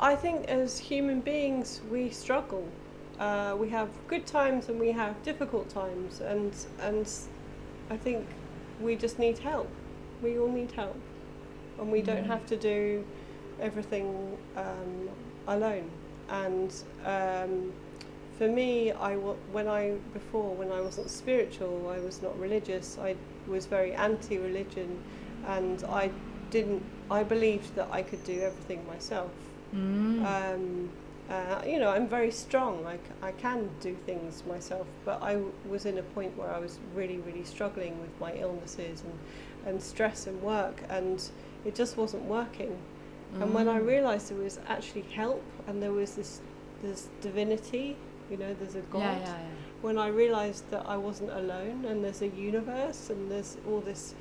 [0.00, 2.66] I think as human beings we struggle.
[3.18, 7.10] Uh, we have good times and we have difficult times, and and
[7.90, 8.26] I think
[8.80, 9.70] we just need help.
[10.22, 10.96] We all need help,
[11.78, 12.26] and we don't Mhm.
[12.26, 13.04] have to do
[13.60, 15.08] everything um,
[15.46, 15.90] alone.
[16.28, 17.72] And um,
[18.38, 22.98] for me, I w- when I before when I wasn't spiritual, I was not religious.
[22.98, 23.16] I
[23.48, 25.02] was very anti-religion,
[25.46, 26.10] and I
[26.50, 26.82] didn't.
[27.10, 29.30] I believed that I could do everything myself.
[29.76, 30.24] Mm.
[30.24, 30.90] Um,
[31.28, 32.86] uh, you know, I'm very strong.
[32.86, 36.50] I, c- I can do things myself, but I w- was in a point where
[36.50, 39.18] I was really, really struggling with my illnesses and,
[39.66, 41.28] and stress and work, and
[41.64, 42.76] it just wasn't working.
[43.40, 43.86] And when I Mm.
[43.86, 46.40] realised there was actually help and there was this
[46.82, 47.96] this divinity,
[48.30, 49.00] you know, there's a God.
[49.00, 49.36] yeah, yeah, yeah.
[49.82, 54.14] When I realised that I wasn't alone and there's a universe and there's all this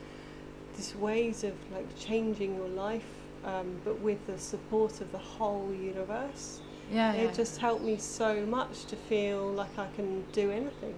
[0.75, 3.05] this ways of like changing your life,
[3.45, 7.21] um, but with the support of the whole universe, yeah, yeah.
[7.21, 10.95] it just helped me so much to feel like I can do anything.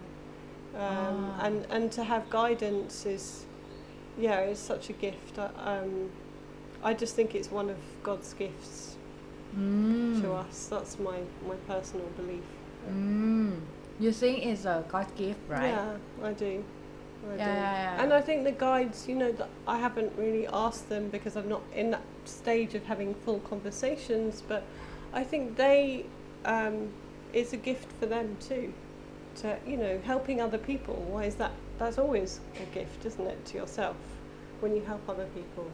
[0.76, 1.46] Um, Ah.
[1.46, 3.46] and, and to have guidance is,
[4.18, 5.40] yeah, it's such a gift.
[5.40, 5.48] I,
[5.80, 6.10] um,
[6.84, 8.96] I just think it's one of God's gifts
[9.58, 10.22] mm.
[10.22, 10.68] to us.
[10.68, 12.44] That's my, my personal belief.
[12.90, 13.60] Mm.
[14.00, 15.70] You think it's a God gift, right?
[15.70, 16.64] Yeah, I do.
[17.34, 17.56] I Yeah, yeah,
[17.98, 18.04] yeah.
[18.04, 21.50] And I think the guides, you know, that I haven't really asked them because I'm
[21.50, 24.63] not in that stage of having full conversations, but
[25.13, 26.06] I think they,
[26.46, 26.90] um,
[27.34, 28.74] it's a gift for them too.
[29.42, 30.96] To, you know, helping other people.
[30.96, 31.52] Why is that?
[31.78, 33.96] That's always a gift, isn't it, to yourself
[34.62, 35.70] when you help other people.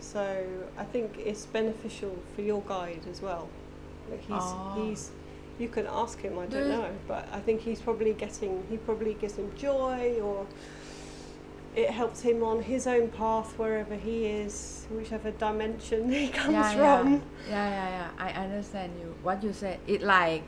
[0.00, 0.44] So
[0.76, 3.48] I think it's beneficial for your guide as well.
[4.10, 4.74] Like he's, Ah.
[4.76, 5.10] he's,
[5.58, 8.76] you can ask him, I Do don't know, but I think he's probably getting, he
[8.76, 10.46] probably gives him joy or
[11.78, 16.72] it helps him on his own path wherever he is, whichever dimension he comes yeah,
[16.74, 17.12] from.
[17.12, 17.20] Yeah.
[17.48, 18.10] yeah, yeah, yeah.
[18.18, 19.14] I understand you.
[19.22, 19.78] What you said.
[19.86, 20.42] It like,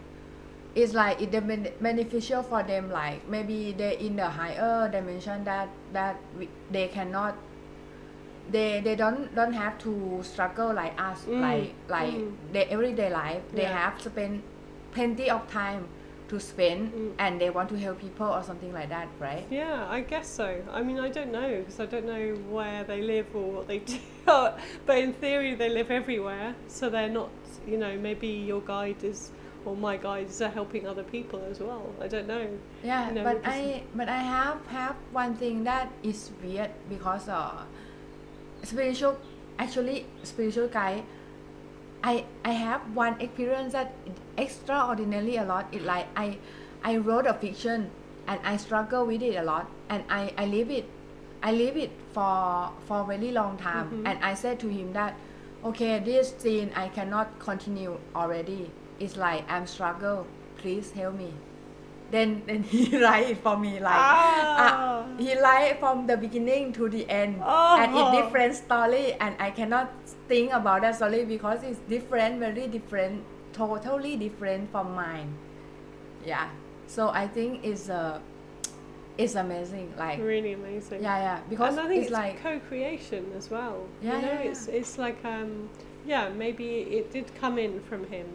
[0.74, 2.90] it's like it ben- beneficial for them.
[2.90, 7.36] Like maybe they in the higher dimension that that we, they cannot.
[8.50, 11.24] They they don't don't have to struggle like us.
[11.26, 12.34] Mm, Like like mm.
[12.52, 13.42] their everyday life.
[13.54, 13.90] They Yeah.
[13.90, 14.42] have spend
[14.92, 15.86] plenty of time
[16.30, 17.12] to spend, Mm.
[17.18, 19.44] and they want to help people or something like that, right?
[19.50, 20.48] Yeah, I guess so.
[20.72, 22.24] I mean, I don't know because I don't know
[22.56, 23.98] where they live or what they do.
[24.86, 27.30] but in theory, they live everywhere, so they're not.
[27.66, 29.30] You know, maybe your guide is
[29.66, 31.84] or my guides are helping other people as well.
[32.00, 32.46] I don't know.
[32.82, 37.28] Yeah, you know, but I but I have have one thing that is weird because
[37.28, 37.64] uh,
[38.62, 39.18] spiritual
[39.58, 41.02] actually spiritual guy.
[42.02, 43.92] I I have one experience that
[44.40, 45.66] extraordinarily a lot.
[45.72, 46.38] It like I
[46.84, 47.90] I wrote a fiction
[48.26, 50.86] and I struggle with it a lot and I I live it
[51.42, 54.08] I live it for for a very long time Mhm.
[54.08, 55.14] and I said to him that
[55.64, 58.70] okay this scene I cannot continue already.
[58.98, 60.26] It's like I'm struggle.
[60.60, 61.32] Please help me.
[62.10, 64.64] Then then he write it for me like Ah.
[64.66, 67.76] uh, he write from the beginning to the end Oh.
[67.80, 69.88] and it's different story and I cannot
[70.32, 73.22] think about that story because it's different very different
[73.52, 75.34] totally different from mine
[76.24, 76.48] yeah
[76.90, 78.18] so I think it's uh,
[79.18, 81.02] it's amazing like Really amazing.
[81.02, 83.86] yeah yeah because and I think it's, it's, like co-creation as well.
[84.02, 85.70] Yeah, you know, yeah, it's it's like um,
[86.04, 88.26] yeah, maybe it did come in from him,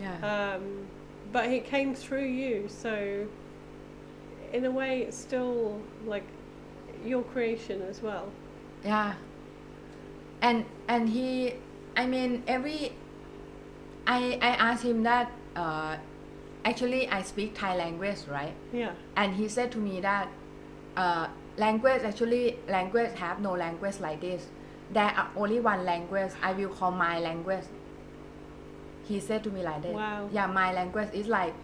[0.00, 0.88] yeah um,
[1.32, 2.68] but it came through you.
[2.68, 3.28] So,
[4.52, 6.26] in a way, it's still like
[7.04, 8.28] your creation as well.
[8.84, 9.14] yeah
[10.42, 11.54] and and he
[11.96, 12.92] i mean every
[14.06, 15.96] i i asked him that uh
[16.64, 18.54] actually i speak thai language right?
[18.72, 18.92] Yeah.
[19.16, 20.28] and he said to me that
[20.96, 24.46] uh language actually language have no language like this.
[24.92, 27.64] There are only one language i will call my language.
[29.06, 29.92] He said to me like that.
[29.92, 30.28] Wow.
[30.32, 31.54] yeah my language is like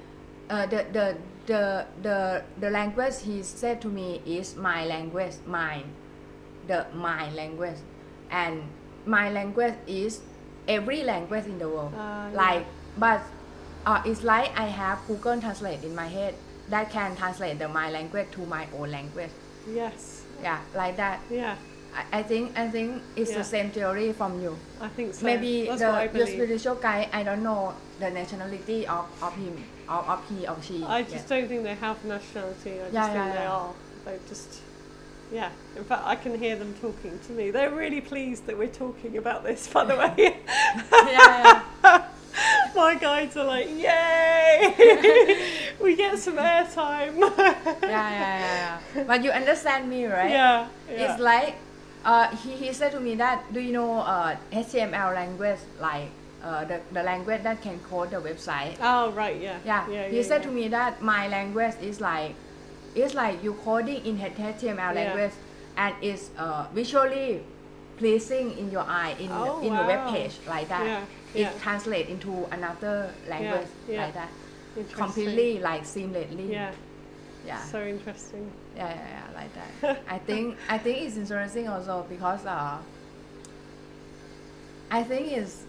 [0.50, 5.92] uh, the, the the the the language he said to me is my language mine.
[6.66, 7.78] The my language.
[8.30, 8.62] And
[9.06, 10.20] my language is
[10.68, 12.30] every language in the world yeah.
[12.32, 12.66] like
[12.98, 13.20] but
[13.86, 16.34] uh, it's like I have Google Translate in my head
[16.68, 19.30] that can translate the my language to my own language
[19.68, 20.22] Yes.
[20.42, 21.56] yeah like that Yeah.
[21.94, 23.38] I, I think I think it's Yeah.
[23.38, 25.26] the same theory from you I think so.
[25.26, 29.56] maybe That's the your spiritual guy I don't know the nationality of, of him
[29.88, 31.08] of, of he or she I Yeah.
[31.10, 32.72] just don't think they have nationality.
[32.80, 33.50] I just Yeah, think yeah, they yeah.
[33.50, 33.72] are.
[34.04, 34.60] They just,
[35.32, 35.50] yeah.
[35.76, 37.50] In fact, I can hear them talking to me.
[37.50, 40.36] They're really pleased that we're talking about this, by the way.
[40.92, 42.04] yeah, yeah.
[42.74, 45.36] My guides are like, yay!
[45.80, 47.18] we get some airtime.
[47.38, 49.04] yeah, yeah, yeah, yeah.
[49.04, 50.30] But you understand me, right?
[50.30, 51.12] yeah, yeah.
[51.12, 51.56] It's like
[52.04, 56.08] uh, he, he said to me that do you know uh, HTML language like
[56.42, 59.58] uh, the, the language that can code the website oh, right, yeah.
[59.64, 60.48] yeah, yeah, he said yeah.
[60.48, 62.34] to me that my language is like
[62.94, 64.92] it's like you coding in HTML Yeah.
[64.92, 65.32] language
[65.76, 67.42] and it's uh, visually
[67.96, 71.02] pleasing in your eye in Oh, in your web page like that Yeah,
[71.34, 71.52] it yeah.
[71.60, 74.04] translates into another language yeah.
[74.04, 74.28] like that
[74.92, 76.72] completely like seamlessly Yeah,
[77.46, 78.50] yeah so interesting.
[78.76, 80.02] yeah, yeah, yeah, like that.
[80.08, 82.78] I think I think it's interesting also because uh,
[84.90, 85.64] I think it's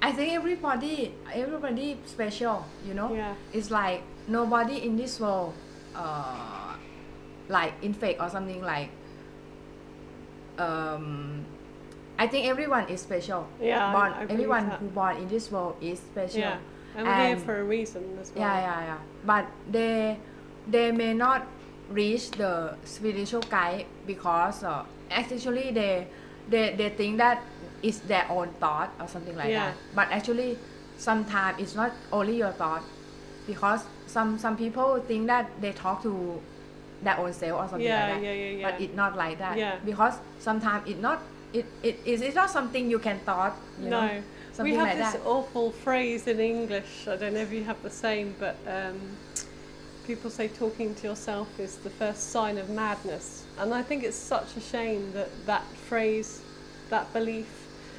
[0.00, 3.14] I think everybody everybody special, you know.
[3.14, 3.34] Yeah.
[3.52, 5.52] It's like nobody in this world,
[5.94, 6.51] uh,
[7.48, 8.90] like infect or something like.
[10.58, 11.44] Um,
[12.18, 13.48] I think everyone is special.
[13.60, 16.40] Yeah, Born, I everyone who born in this world is special.
[16.40, 16.58] Yeah,
[16.96, 18.44] and we're here for a reason as well.
[18.46, 18.98] yeah, yeah, yeah.
[19.24, 20.18] But they
[20.68, 21.46] they may not
[21.90, 26.06] reach the spiritual guide because uh, actually they
[26.48, 27.42] they they think that
[27.82, 29.72] it's their own thought or something like Yeah.
[29.72, 29.76] that.
[29.94, 30.58] But actually,
[30.98, 32.82] sometimes it's not only your thought
[33.46, 36.38] because some some people think that they talk to
[37.10, 38.22] own self or something Yeah, like that.
[38.22, 38.70] yeah, yeah, yeah.
[38.70, 39.58] But it's not like that.
[39.58, 39.76] Yeah.
[39.84, 41.22] Because sometimes it not
[41.52, 43.56] it it is it's not something you can thought.
[43.80, 44.22] You no, know?
[44.60, 45.26] we have like this that.
[45.26, 47.08] awful phrase in English.
[47.08, 48.98] I don't know if you have the same, but um,
[50.06, 54.16] people say talking to yourself is the first sign of madness, and I think it's
[54.16, 56.40] such a shame that that phrase,
[56.90, 57.50] that belief,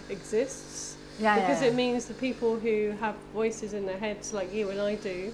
[0.10, 0.97] exists.
[1.20, 4.70] Yeah, because yeah, it means the people who have voices in their heads like you
[4.72, 5.32] and I do,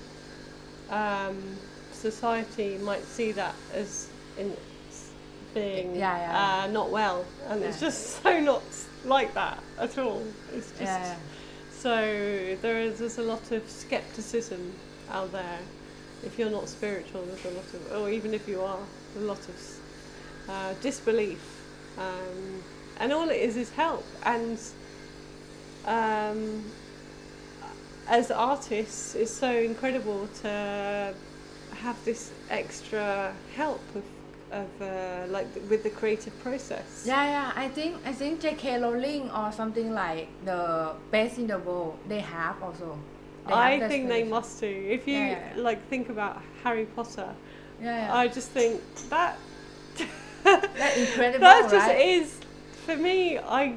[0.90, 1.38] um,
[2.00, 4.56] society might see that as in
[5.54, 6.64] being Yeah, yeah.
[6.64, 8.64] Uh, not well, and it's just so not
[9.06, 10.24] like that at all.
[10.54, 11.14] It's just
[11.72, 14.74] so there is there's a lot of skepticism
[15.12, 15.60] out there.
[16.24, 18.80] If you're not spiritual, there's a lot of, or even if you are,
[19.18, 19.80] a lot of
[20.50, 21.42] uh, disbelief,
[21.98, 22.64] um,
[23.00, 24.60] and all it is is help and
[25.86, 26.64] um,
[28.08, 31.14] as artists, it's so incredible to
[31.82, 34.04] have this extra help of,
[34.52, 37.04] of uh, like with the creative process.
[37.06, 37.52] Yeah, yeah.
[37.56, 38.80] I think I think J.K.
[38.82, 41.98] Rowling or something like the best in the world.
[42.08, 42.98] They have also.
[43.48, 44.68] They I that think they must do.
[44.68, 47.34] If you Yeah, yeah, like think about Harry Potter,
[47.82, 48.14] Yeah, yeah.
[48.16, 49.38] I just think that
[50.44, 52.00] That's incredible, that just right?
[52.00, 52.40] is
[52.86, 53.38] for me.
[53.38, 53.76] I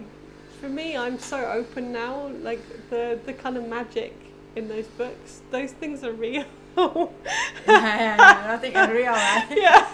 [0.60, 2.28] for me, I'm so open now.
[2.42, 4.14] Like the the kind of magic
[4.56, 6.44] in those books, those things are real.
[6.76, 8.46] yeah, yeah, yeah.
[8.46, 9.46] Nothing unreal, right?
[9.50, 9.86] yeah.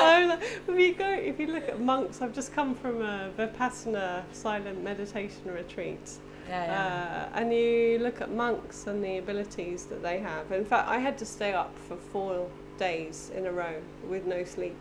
[0.00, 3.30] I'm like, if you go, if you look at monks, I've just come from a
[3.38, 6.18] Vipassana silent meditation retreat.
[6.48, 7.28] Yeah, yeah.
[7.34, 10.50] Uh, and you look at monks and the abilities that they have.
[10.52, 14.44] In fact, I had to stay up for four days in a row with no
[14.44, 14.76] sleep.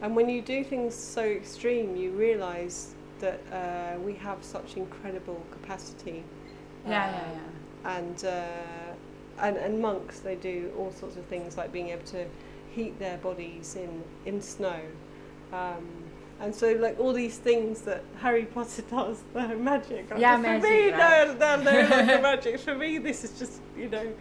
[0.00, 5.46] And when you do things so extreme, you realise that uh, we have such incredible
[5.52, 6.24] capacity.
[6.86, 7.96] yeah, Um, yeah, yeah.
[7.96, 8.71] And, uh,
[9.42, 12.24] and and monks, they do all sorts of things like being able to
[12.74, 14.80] heat their bodies in in snow.
[15.52, 15.86] Um,
[16.40, 20.06] and so, like all these things that Harry Potter does, they're magic.
[20.16, 20.96] Yeah, for magic, me, right.
[20.96, 22.60] they're, they're, they're like the magic.
[22.60, 24.12] For me, this is just you know,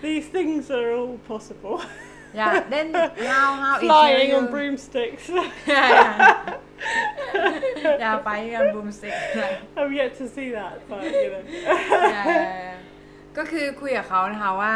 [0.00, 1.82] these things are all possible.
[2.34, 2.66] Yeah.
[2.68, 5.28] Then now how Flying on broomsticks.
[5.28, 6.58] yeah, yeah.
[7.34, 9.12] yeah, flying on broomstick.
[9.36, 12.81] Like, I've yet to see that, but you know.
[13.38, 14.74] ก็คือคุยกับเขานะคะว่า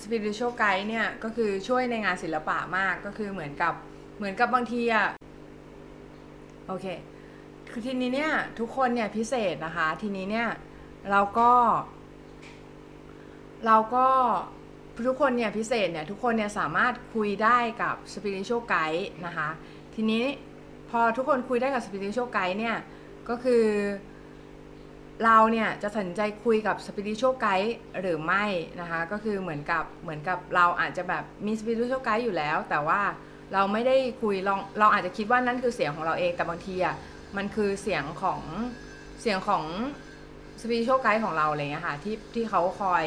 [0.00, 3.74] spiritual guide เนี่ยก็คือช่วยในงานศิลปะมากก็คือเหมือนกับ
[4.16, 5.08] เหมือนกับบางทีอะ
[6.68, 6.86] โอเค
[7.70, 10.48] คือทีนี้เนี่ยทุกคนเนี่ยพิเศษนะคะ ทีนี้เนี่ย
[11.10, 11.50] เราก็
[13.66, 14.06] เราก็
[15.08, 19.48] ทุกคนเนี่ยพิเศษเนี่ยทุกคนเนี่ยสามารถคุยได้กับ spiritual guide นะคะ
[19.94, 20.24] ทีนี้
[20.90, 22.76] พอทุกคนคุยได้กับ spiritual guide เนี่ย
[23.28, 23.64] ก็คือ
[25.24, 28.44] เราเนี่ยจะสนใจคุยกับ spiritual guide หรือไม่
[28.80, 33.00] นะคะก็คือเหมือนกับเหมือนกับเราอาจจะแบบมี spiritual guide อยู่แล้ว แต่ว่า
[33.54, 36.94] เราไม่ได้คุยลองเราอาจจะคิดว่านั่นคือเสียงของเราเองแต่บางทีอะ
[37.36, 38.40] มันคือเสียงของ
[39.20, 39.64] เสียงของ
[40.60, 43.04] spiritual guide ของเราอะไรเงี้ยค่ะที่ที่เขาคอย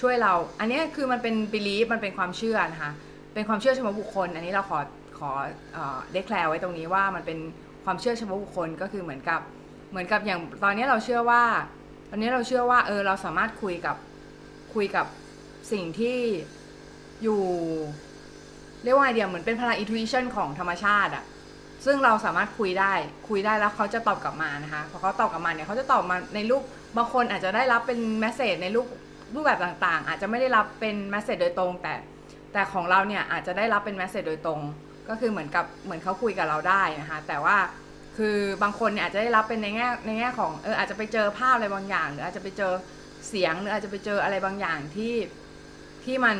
[0.00, 2.92] ช่วยเรา อันนี้คือมันเป็น belief มันเป็นความเชื่อนะคะ
[3.34, 4.78] เป็นความเชื่อเฉพาะบุคคล อันนี้เราขอ
[5.18, 5.30] ขอ
[5.72, 5.98] เอ่อ
[6.48, 7.38] ไว้ตรงนี้ว่ามันเป็น
[7.84, 9.40] ความเชื่อเฉพาะบุคคลก็คือเหมือนกับ
[9.90, 11.42] เหมือนกับอย่างตอนนี้เราเชื่อว่า
[12.10, 13.96] ตอนนี้เราเชื่อว่า เออ เราสามารถคุยกับ
[14.74, 15.06] คุยกับ
[15.72, 16.18] สิ่งที่
[17.22, 17.42] อยู่
[18.84, 21.24] เรียกว่าไงเดียเหมือนเป็นพลัง intuition ของธรรมชาติอะ
[21.84, 22.92] ซึ่งเราสามารถคุยได้
[23.28, 26.62] คุยได้แล้วเขาจะตอบกลับมานะคะพอเขาตอบกลับมาเนี่ยเขาจะตอบมาในรูป
[26.96, 28.86] บางคนอาจจะได้รับเป็นแมสเซจในรูป
[29.34, 31.94] รูปแบบต่างๆ อาจจะไม่ได้รับเป็นแมสเซจโดยตรง แต่
[32.52, 34.60] แต่ของเราเนี่ยอาจจะได้รับเป็นแมสเซจโดยตรง
[35.08, 37.56] ก็คือเหมือนกับเหมือนเขาคุยกับเราได้นะคะแต่ว่า
[38.16, 42.72] คือบางคนเนี่ยอาจจะได้รับเป็นในแง่ในแง่ของเอออาจจะไปเจอภาพอะไรบางอย่าง หรืออาจจะไปเจอ
[43.28, 45.14] เสียงหรืออาจจะไปเจออะไรบางอย่างที่
[46.04, 46.38] ที่มัน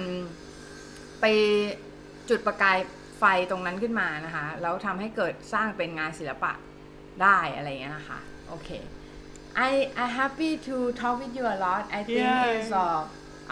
[1.20, 1.24] ไป
[2.28, 2.78] จุดประกาย
[3.18, 6.52] ไฟตรงนั้นขึ้นมานะคะแล้วทำให้เกิดสร้างเป็นงานศิลปะ
[7.22, 8.18] ได้อะไรอย่างเงี้ยนะคะ
[8.48, 8.70] โอเค
[9.68, 9.72] I
[10.04, 12.54] I happy to talk with you a lot I think Yeah.
[12.56, 12.86] it's a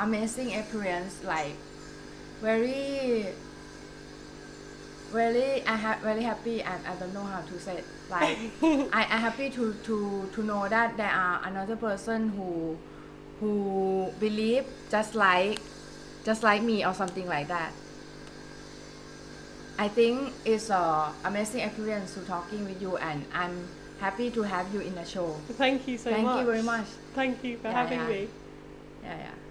[0.04, 1.56] amazing experience like
[2.48, 2.84] very
[5.16, 7.86] really I ha- very happy and I don't know how to say it.
[8.14, 8.38] Like
[8.92, 9.96] I am happy to to
[10.34, 12.78] to know that there are another person who
[13.40, 15.58] who believe just like
[16.24, 17.72] just like me or something like that
[19.78, 23.66] I think it's a amazing experience to talking with you and I'm
[23.98, 26.34] happy to have you in the show Thank you so thank much.
[26.36, 28.08] Thank you very much Thank you for Yeah, having yeah.
[28.08, 28.28] me.
[29.02, 29.43] yeah yeah